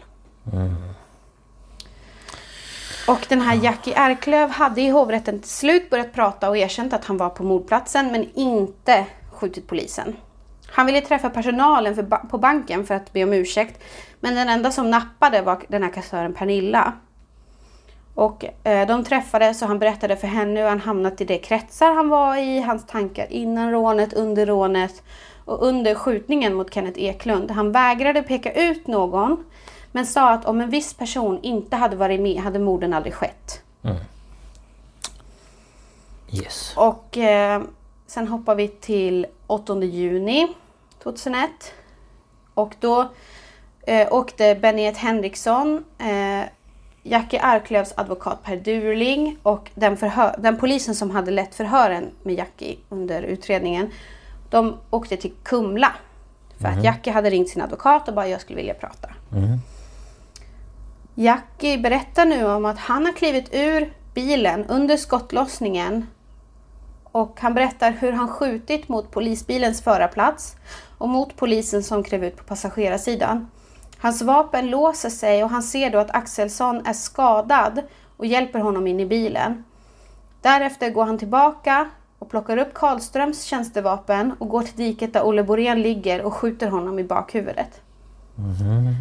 [3.07, 7.05] Och den här Jackie Arklöv hade i hovrätten till slut börjat prata och erkänt att
[7.05, 10.15] han var på mordplatsen men inte skjutit polisen.
[10.71, 13.83] Han ville träffa personalen på banken för att be om ursäkt.
[14.19, 16.93] Men den enda som nappade var den här kassören Pernilla.
[18.15, 21.93] Och eh, de träffades och han berättade för henne hur han hamnat i de kretsar
[21.93, 25.03] han var i, hans tankar innan rånet, under rånet
[25.45, 27.51] och under skjutningen mot Kenneth Eklund.
[27.51, 29.43] Han vägrade peka ut någon
[29.91, 33.61] men sa att om en viss person inte hade varit med hade morden aldrig skett.
[36.31, 36.73] Yes.
[36.77, 37.61] Och eh,
[38.07, 40.47] sen hoppar vi till 8 juni
[41.03, 41.49] 2001.
[42.53, 43.11] Och då
[43.81, 46.49] eh, åkte Bennet Henriksson, eh,
[47.03, 49.97] Jackie Arklövs advokat Per Durling och den,
[50.37, 53.91] den polisen som hade lett förhören med Jackie under utredningen.
[54.49, 55.91] De åkte till Kumla.
[56.57, 59.09] För att Jackie hade ringt sin advokat och bara jag skulle vilja prata.
[61.15, 66.05] Jackie berättar nu om att han har klivit ur bilen under skottlossningen
[67.19, 70.55] och han berättar hur han skjutit mot polisbilens förarplats
[70.97, 73.47] och mot polisen som klev ut på passagerarsidan.
[73.97, 77.81] Hans vapen låser sig och han ser då att Axelsson är skadad
[78.17, 79.63] och hjälper honom in i bilen.
[80.41, 81.89] Därefter går han tillbaka
[82.19, 86.67] och plockar upp Karlströms tjänstevapen och går till diket där Olle Borén ligger och skjuter
[86.67, 87.81] honom i bakhuvudet.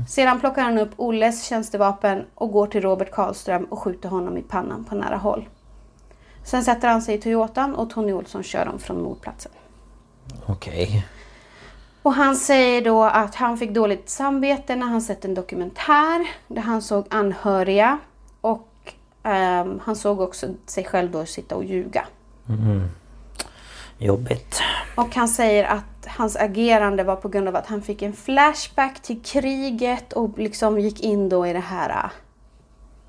[0.08, 4.42] Sedan plockar han upp Olles tjänstevapen och går till Robert Karlström och skjuter honom i
[4.42, 5.48] pannan på nära håll.
[6.48, 9.52] Sen sätter han sig i Toyotan och Tony Olsson kör dem från mordplatsen.
[10.46, 11.06] Okej.
[12.02, 16.62] Och han säger då att han fick dåligt samvete när han sett en dokumentär där
[16.62, 17.98] han såg anhöriga
[18.40, 18.68] och
[19.22, 22.06] ehm, han såg också sig själv då sitta och ljuga.
[23.98, 24.60] Jobbigt.
[24.94, 29.02] Och han säger att hans agerande var på grund av att han fick en flashback
[29.02, 32.10] till kriget och liksom gick in då i det här äh,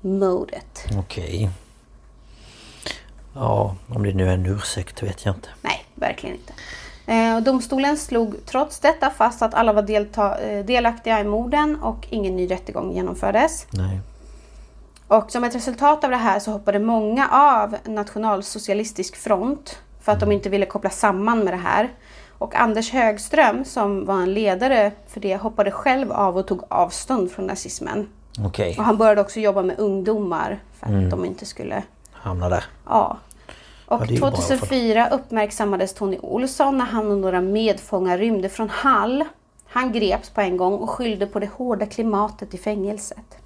[0.00, 0.86] modet.
[0.98, 1.50] Okej.
[3.34, 5.48] Ja, om det nu är en ursäkt vet jag inte.
[5.62, 6.52] Nej, verkligen inte.
[7.06, 12.06] Eh, domstolen slog trots detta fast att alla var delta- eh, delaktiga i morden och
[12.10, 13.66] ingen ny rättegång genomfördes.
[13.70, 14.00] Nej.
[15.08, 20.20] Och som ett resultat av det här så hoppade många av Nationalsocialistisk front för att
[20.20, 21.88] de inte ville koppla samman med det här.
[22.38, 27.30] Och Anders Högström som var en ledare för det hoppade själv av och tog avstånd
[27.30, 28.08] från nazismen.
[28.44, 28.74] Okej.
[28.78, 31.82] Och han började också jobba med ungdomar för att de inte skulle
[32.22, 32.64] Hamna där.
[32.86, 33.16] Ja.
[33.86, 34.58] Och Ja, det är ju bra i alla fall.
[34.58, 39.24] 2004 uppmärksammades Tony Olsson när han och några medfångar rymde från Hall.
[39.66, 43.36] Han greps på en gång och skyllde på det hårda klimatet i fängelset.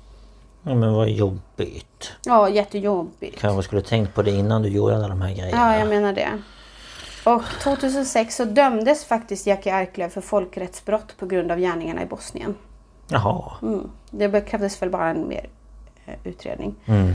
[0.62, 2.12] Ja, men vad jobbigt.
[2.24, 3.40] Ja, jättejobbigt.
[3.40, 5.72] Kanske skulle tänkt på det innan du gjorde alla de här grejerna.
[5.72, 6.42] Ja, jag menar det.
[7.24, 12.54] Och 2006 så dömdes faktiskt Jackie Arklöv för folkrättsbrott på grund av gärningarna i Bosnien.
[13.08, 13.52] Jaha.
[13.62, 13.90] Mm.
[14.10, 15.48] Det krävdes väl bara en mer
[16.06, 16.74] eh, utredning.
[16.86, 17.12] Mm.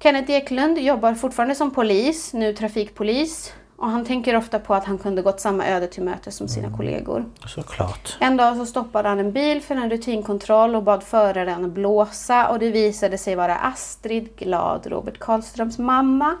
[0.00, 3.52] Kenneth Eklund jobbar fortfarande som polis, nu trafikpolis.
[3.76, 6.76] Och han tänker ofta på att han kunde gått samma öde till möte som sina
[6.76, 7.24] kollegor.
[7.46, 8.16] Såklart.
[8.20, 12.58] En dag så stoppade han en bil för en rutinkontroll och bad föraren blåsa och
[12.58, 16.36] det visade sig vara Astrid Glad, Robert Karlströms mamma.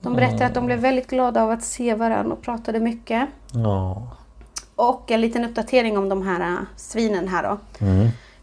[0.00, 3.28] De berättar att de blev väldigt glada av att se varandra och pratade mycket.
[3.52, 4.08] Ja.
[4.74, 7.58] Och en liten uppdatering om de här äh, svinen här då.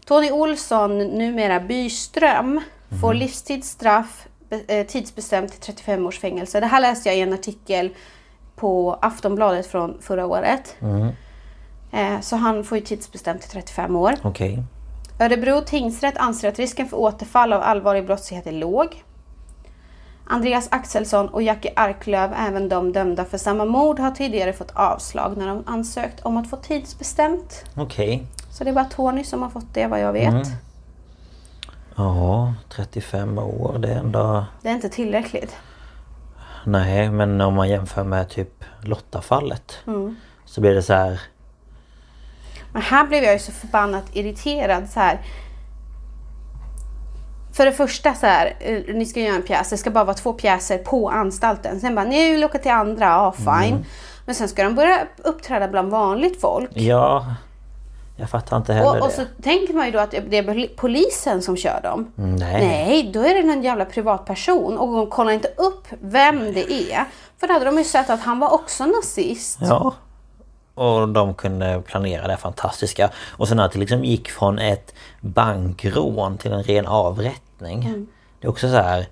[0.04, 2.60] Tony Olsson, numera Byström,
[3.00, 6.60] får livstidsstraff be- eh, tidsbestämt till 35 års fängelse.
[6.60, 7.90] Det här läste jag i en artikel
[8.56, 10.76] på Aftonbladet från förra året.
[11.92, 14.14] Eh, Så han får ju tidsbestämt till 35 år.
[14.22, 14.62] Okej.
[15.20, 19.04] Örebro tingsrätt anser att risken för återfall av allvarlig brottslighet är låg.
[20.30, 25.36] Andreas Axelsson och Jackie Arklöv, även de dömda för samma mord, har tidigare fått avslag
[25.36, 27.64] när de ansökt om att få tidsbestämt.
[27.76, 28.26] Okej.
[28.50, 30.46] Så det är bara Tony som har fått det vad jag vet.
[31.98, 33.78] Ja, 35 år.
[33.78, 34.44] Det är ändå...
[34.62, 35.56] Det är inte tillräckligt.
[36.64, 39.78] Nej, men om man jämför med typ Lottafallet.
[39.86, 40.16] Mm.
[40.44, 41.20] Så blir det så här...
[42.72, 45.20] Men här blev jag ju så förbannat irriterad så här.
[47.52, 50.16] För det första så här, eh, ni ska göra en pjäs, det ska bara vara
[50.16, 51.80] två pjäser på anstalten.
[51.80, 53.84] Sen bara, ni vill åka till andra, ja fine.
[54.26, 56.70] Men sen ska de börja uppträda bland vanligt folk.
[56.74, 57.26] Ja...
[58.20, 59.14] Jag fattar inte heller Och, och det.
[59.14, 62.12] så tänker man ju då att det är poli- polisen som kör dem.
[62.14, 62.66] Nej.
[62.66, 67.04] Nej, då är det en jävla privatperson och de kollar inte upp vem det är.
[67.40, 69.58] För då hade de ju sett att han var också nazist.
[69.62, 69.94] Ja.
[70.74, 73.10] Och de kunde planera det fantastiska.
[73.30, 77.84] Och sen att det liksom gick från ett bankrån till en ren avrättning.
[77.84, 78.06] Mm.
[78.40, 79.06] Det är också så här...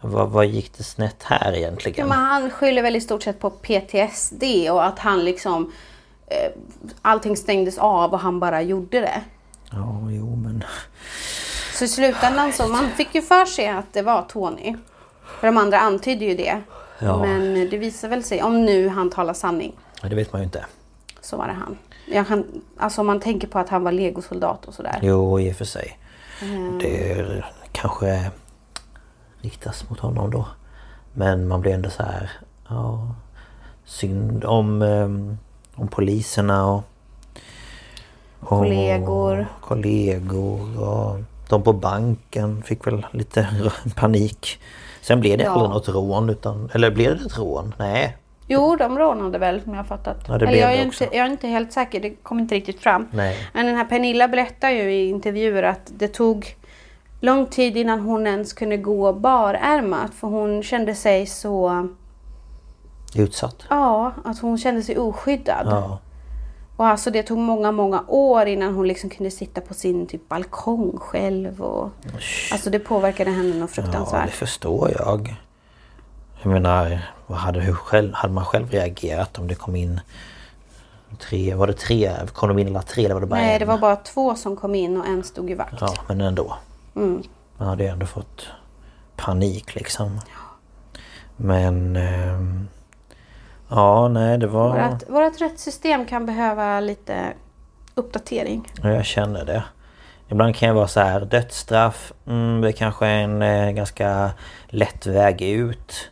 [0.00, 2.08] Vad, vad gick det snett här Ja, egentligen?
[2.08, 5.72] men han skyller väl i stort sett på PTSD och att han liksom...
[6.32, 6.50] Eh,
[7.02, 9.22] allting stängdes av och han bara gjorde det.
[9.70, 10.64] Ja, jo men...
[11.78, 14.76] Så i slutändan så, man fick ju för sig att det var Tony.
[15.40, 16.62] För de andra antydde ju det.
[16.98, 17.18] Ja.
[17.18, 19.72] Men det visar väl sig, om nu han talar sanning,
[20.02, 20.64] Ja, Det vet man ju inte.
[21.20, 21.78] så var det han.
[22.06, 24.98] Jag kan, alltså om man tänker på att han var legosoldat och sådär.
[25.02, 25.98] Jo, i och för sig.
[26.42, 26.78] Mm.
[26.78, 28.30] Det är, kanske
[29.40, 30.46] riktas mot honom då.
[31.12, 32.30] Men man blir ändå så här...
[32.68, 33.14] Ja,
[33.84, 35.38] synd om, ehm,
[35.74, 36.82] om poliserna och...
[38.40, 39.46] och Kollegor.
[39.60, 41.16] Kollegor och
[41.48, 43.48] de på banken fick väl lite
[43.96, 44.60] panik.
[45.00, 45.50] Sen blev det Ja.
[45.50, 46.70] aldrig något rån utan...
[46.72, 47.74] Eller blev det ett rån?
[47.78, 48.16] Nej.
[48.46, 50.24] Jo, de rånade väl som jag fattat.
[50.28, 53.08] Ja, Eller jag, är inte, jag är inte helt säker, det kom inte riktigt fram.
[53.12, 53.36] Nej.
[53.52, 56.56] Men den här Pernilla berättar ju i intervjuer att det tog
[57.20, 60.14] lång tid innan hon ens kunde gå barärmat.
[60.14, 61.88] För hon kände sig så...
[63.14, 63.56] Utsatt.
[63.70, 65.66] Ja, att hon kände sig oskyddad.
[65.66, 65.98] Ja.
[66.76, 70.28] Och alltså det tog många, många år innan hon liksom kunde sitta på sin typ
[70.28, 71.60] balkong själv.
[71.62, 71.90] Och,
[72.52, 74.26] alltså det påverkade henne något Ja, fruktansvärt.
[74.26, 75.36] det förstår jag.
[76.42, 80.00] Jag menar, vad hade, hur själv, hade man själv reagerat om det kom in
[81.20, 82.12] tre, var det tre?
[82.32, 83.60] Kom de in alla tre eller var det bara Nej, en?
[83.60, 85.74] det var bara två som kom in och en stod i vakt.
[85.80, 86.54] Ja, men ändå.
[86.96, 87.22] Mm.
[87.58, 88.46] Man hade ju ändå fått
[89.16, 90.20] panik liksom.
[91.36, 91.96] Men...
[91.96, 92.68] ehm,
[93.74, 94.68] ja, nej det var...
[94.68, 97.32] Vårat, vårat rättssystem kan behöva lite
[97.94, 98.72] uppdatering.
[98.82, 99.64] Ja, Jag känner det.
[100.28, 104.30] Ibland kan jag vara så här, dödsstraff, mm, det kanske är en eh, ganska
[104.66, 106.10] lätt väg ut.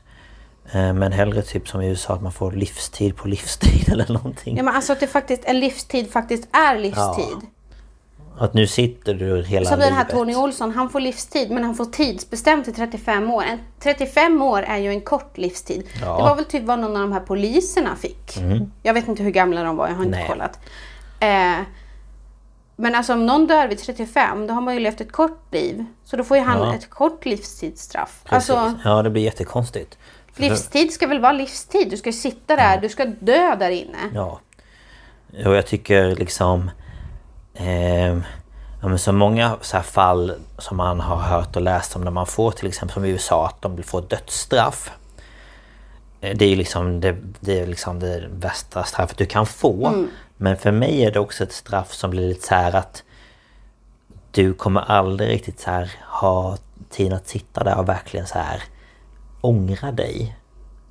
[0.73, 4.57] Eh, men hellre typ som i USA att man får livstid på livstid eller någonting.
[4.57, 7.49] Ja, men alltså att det faktiskt, en livstid faktiskt är livstid.
[8.41, 10.17] Att nu sitter du hela Som den här livet.
[10.17, 13.43] Tony Olsson, han får livstid men han får tidsbestämt till 35 år.
[13.43, 15.87] En, 35 år är ju en kort livstid.
[16.01, 16.07] Ja.
[16.07, 16.17] Mm.
[16.17, 18.39] Det var väl typ vad någon av de här poliserna fick.
[18.83, 20.29] Jag vet inte hur gamla de var, jag har inte Nej.
[20.29, 20.59] kollat.
[21.21, 21.65] Eh,
[22.77, 25.85] men alltså om någon dör vid 35, då har man ju levt ett kort liv.
[26.05, 26.75] Så då får ju han Ja.
[26.75, 28.21] ett kort livstidsstraff.
[28.25, 28.51] Precis.
[28.51, 29.99] Alltså Ja, det blir jättekonstigt.
[30.37, 31.91] livstid ska väl vara livstid.
[31.91, 33.99] Du ska sitta där, du ska dö där inne.
[34.15, 34.41] Ja.
[35.47, 36.71] Och jag tycker liksom...
[37.55, 38.25] ehm,
[38.83, 42.11] ja, men så många så här fall som man har hört och läst om när
[42.11, 44.91] man får till exempel som i USA att de får dödsstraff.
[46.21, 50.07] Eh, Det är ju liksom det, det, är liksom det värsta straffet du kan få.
[50.37, 53.03] Men för mig är det också ett straff som blir lite så här att
[54.31, 56.57] du kommer aldrig riktigt så här ha
[56.91, 58.63] tid att sitta där och verkligen så här
[59.41, 60.37] ångra dig.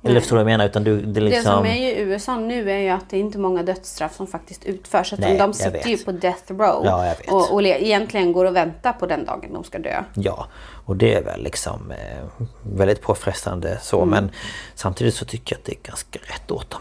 [0.02, 0.70] Eller förstår du vad jag menar?
[0.70, 1.52] Utan du, det är Det liksom...
[1.54, 4.64] som är i USA nu är ju att det är inte många dödsstraff som faktiskt
[4.64, 5.14] utförs.
[5.18, 6.82] Nej, de sitter ju på death row.
[6.84, 7.14] Ja.
[7.28, 10.02] Och, och egentligen går och väntar på den dagen de ska dö.
[10.14, 10.46] Ja,
[10.84, 14.08] och det är väl liksom eh, väldigt påfrestande så Mm.
[14.10, 14.30] men
[14.74, 16.80] samtidigt så tycker jag att det är ganska rätt åt dem.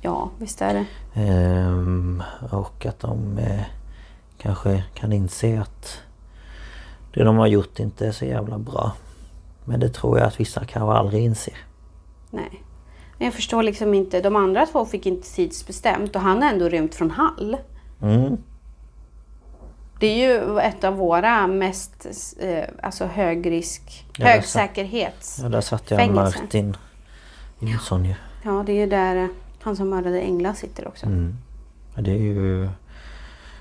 [0.00, 0.84] Ja, visst är det.
[1.20, 3.60] Ehm, och att de eh,
[4.38, 5.98] kanske kan inse att
[7.14, 8.92] det de har gjort inte är så jävla bra.
[9.64, 11.54] Men det tror jag att vissa kanske aldrig inser.
[12.30, 12.62] Nej.
[13.18, 14.20] Men jag förstår liksom inte.
[14.20, 17.56] De andra två fick inte tidsbestämt och han har ändå rymt från Hall.
[18.02, 18.36] Mm.
[20.00, 22.06] Det är ju ett av våra mest
[22.40, 24.58] eh, alltså högrisk, Ja, det är så.
[24.58, 25.38] högsäkerhets...
[25.42, 26.40] Ja, där satt jag Fängelse.
[26.42, 26.76] Martin
[27.58, 28.14] Jonsson ju.
[28.44, 29.28] Ja, det är ju där eh,
[29.62, 31.06] han som mördade Engla sitter också.
[31.06, 31.36] Mm.
[31.94, 32.68] Ja, Det är ju...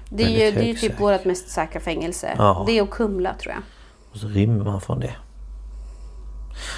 [0.09, 2.35] Det är ju, det är ju typ vårt mest säkra fängelse.
[2.37, 2.63] Ja.
[2.67, 3.63] Det och Kumla tror jag.
[4.11, 5.15] Och så rymmer man från det.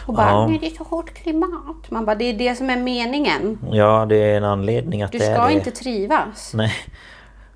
[0.06, 0.58] Och bara, Ja.
[0.62, 1.92] det är så hårt klimat.
[1.92, 3.60] Man bara, det är det som är meningen.
[3.72, 5.54] Ja, det är en anledning att Du det är ska det.
[5.54, 6.52] inte trivas.
[6.54, 6.74] Nej.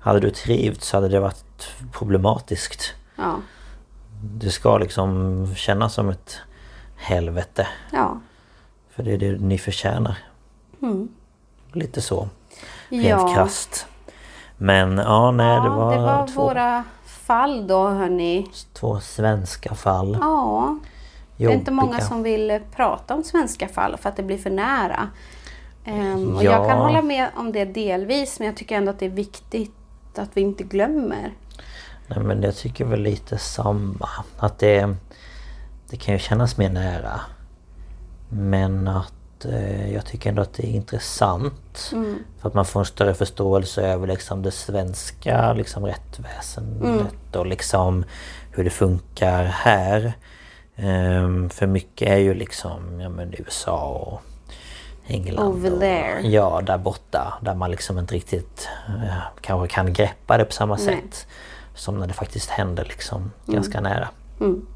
[0.00, 2.94] Hade du trivts så hade det varit problematiskt.
[3.16, 3.34] Ja.
[4.22, 6.36] Det ska liksom kännas som ett
[6.96, 7.66] helvete.
[7.92, 8.20] Ja.
[8.90, 10.16] För det är det ni förtjänar.
[11.72, 12.28] Lite så.
[12.88, 13.26] Rent Mm.
[13.28, 13.34] Ja.
[13.34, 13.86] krasst.
[14.56, 18.46] Men ja, nej ja, det var, det var två, våra fall då hörni.
[18.72, 20.18] två svenska fall.
[20.20, 20.78] Ja.
[21.48, 24.38] Det är inte många som vill eh, prata om svenska fall för att det blir
[24.38, 25.08] för nära.
[25.84, 26.50] Ehm, och Ja.
[26.52, 29.72] Jag kan hålla med om det delvis men jag tycker ändå att det är viktigt
[30.16, 31.32] att vi inte glömmer.
[32.06, 34.08] Nej men jag tycker väl lite samma.
[34.38, 34.96] Att det,
[35.90, 37.20] det kan ju kännas mer nära.
[38.28, 41.90] Men att eh, jag tycker ändå att det är intressant.
[41.92, 42.18] Mm.
[42.40, 47.06] För att man får en större förståelse över liksom det svenska liksom rättväsendet Mm.
[47.32, 48.04] och liksom
[48.50, 50.12] hur det funkar här.
[50.76, 54.22] Ehm, för mycket är ju liksom ja, men USA och
[55.06, 55.48] England.
[55.48, 56.20] Over och, there.
[56.20, 57.38] Ja, där borta.
[57.42, 60.84] Där man liksom inte riktigt eh, kanske kan greppa det på samma Nej.
[60.84, 61.26] sätt.
[61.74, 64.08] Som när det faktiskt händer liksom ganska nära.
[64.40, 64.66] Mm.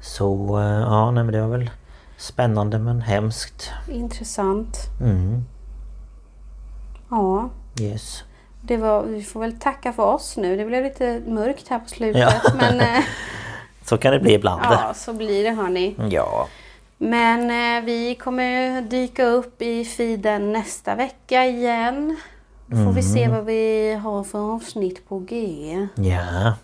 [0.00, 1.70] Så eh, ja, nej, men det var väl
[2.16, 3.70] spännande men hemskt.
[3.88, 4.78] Intressant.
[5.00, 5.44] Mm,
[7.10, 7.48] Ja.
[7.80, 8.22] yes.
[8.62, 10.56] Det var, vi får väl tacka för oss nu.
[10.56, 12.22] Det blev lite mörkt här på slutet.
[12.44, 12.52] Ja.
[12.54, 13.04] Men eh,
[13.84, 14.62] Så kan det bli ibland.
[14.64, 15.94] ja, så blir det hörni.
[16.10, 16.48] Ja.
[16.98, 22.16] Men eh, vi kommer dyka upp i feeden nästa vecka igen.
[22.66, 25.88] Då får vi se vad vi har för avsnitt på G.
[25.94, 26.54] Ja.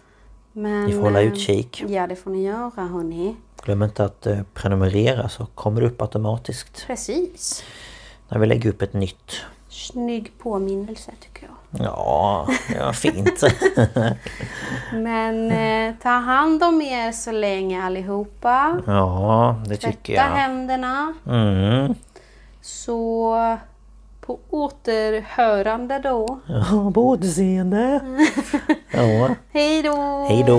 [0.52, 1.84] Men, Ni får hålla eh, utkik.
[1.88, 3.36] Ja, det får ni göra hörni.
[3.64, 6.84] Glöm inte att eh, prenumerera så kommer det upp automatiskt.
[6.86, 7.64] Precis.
[8.28, 9.32] När vi lägger upp ett nytt.
[9.68, 11.54] Snygg påminnelse tycker jag.
[11.78, 13.42] Ja, det var fint.
[14.92, 18.78] Men eh, ta hand om er så länge allihopa.
[18.86, 20.36] ja, det tycker Tvätta jag.
[20.36, 21.14] händerna.
[21.26, 21.94] Mm.
[22.62, 23.36] Så
[24.20, 26.40] på återhörande då.
[26.46, 28.00] Ja, på återseende.
[28.92, 30.26] Ja, Hej då!
[30.28, 30.58] hej då.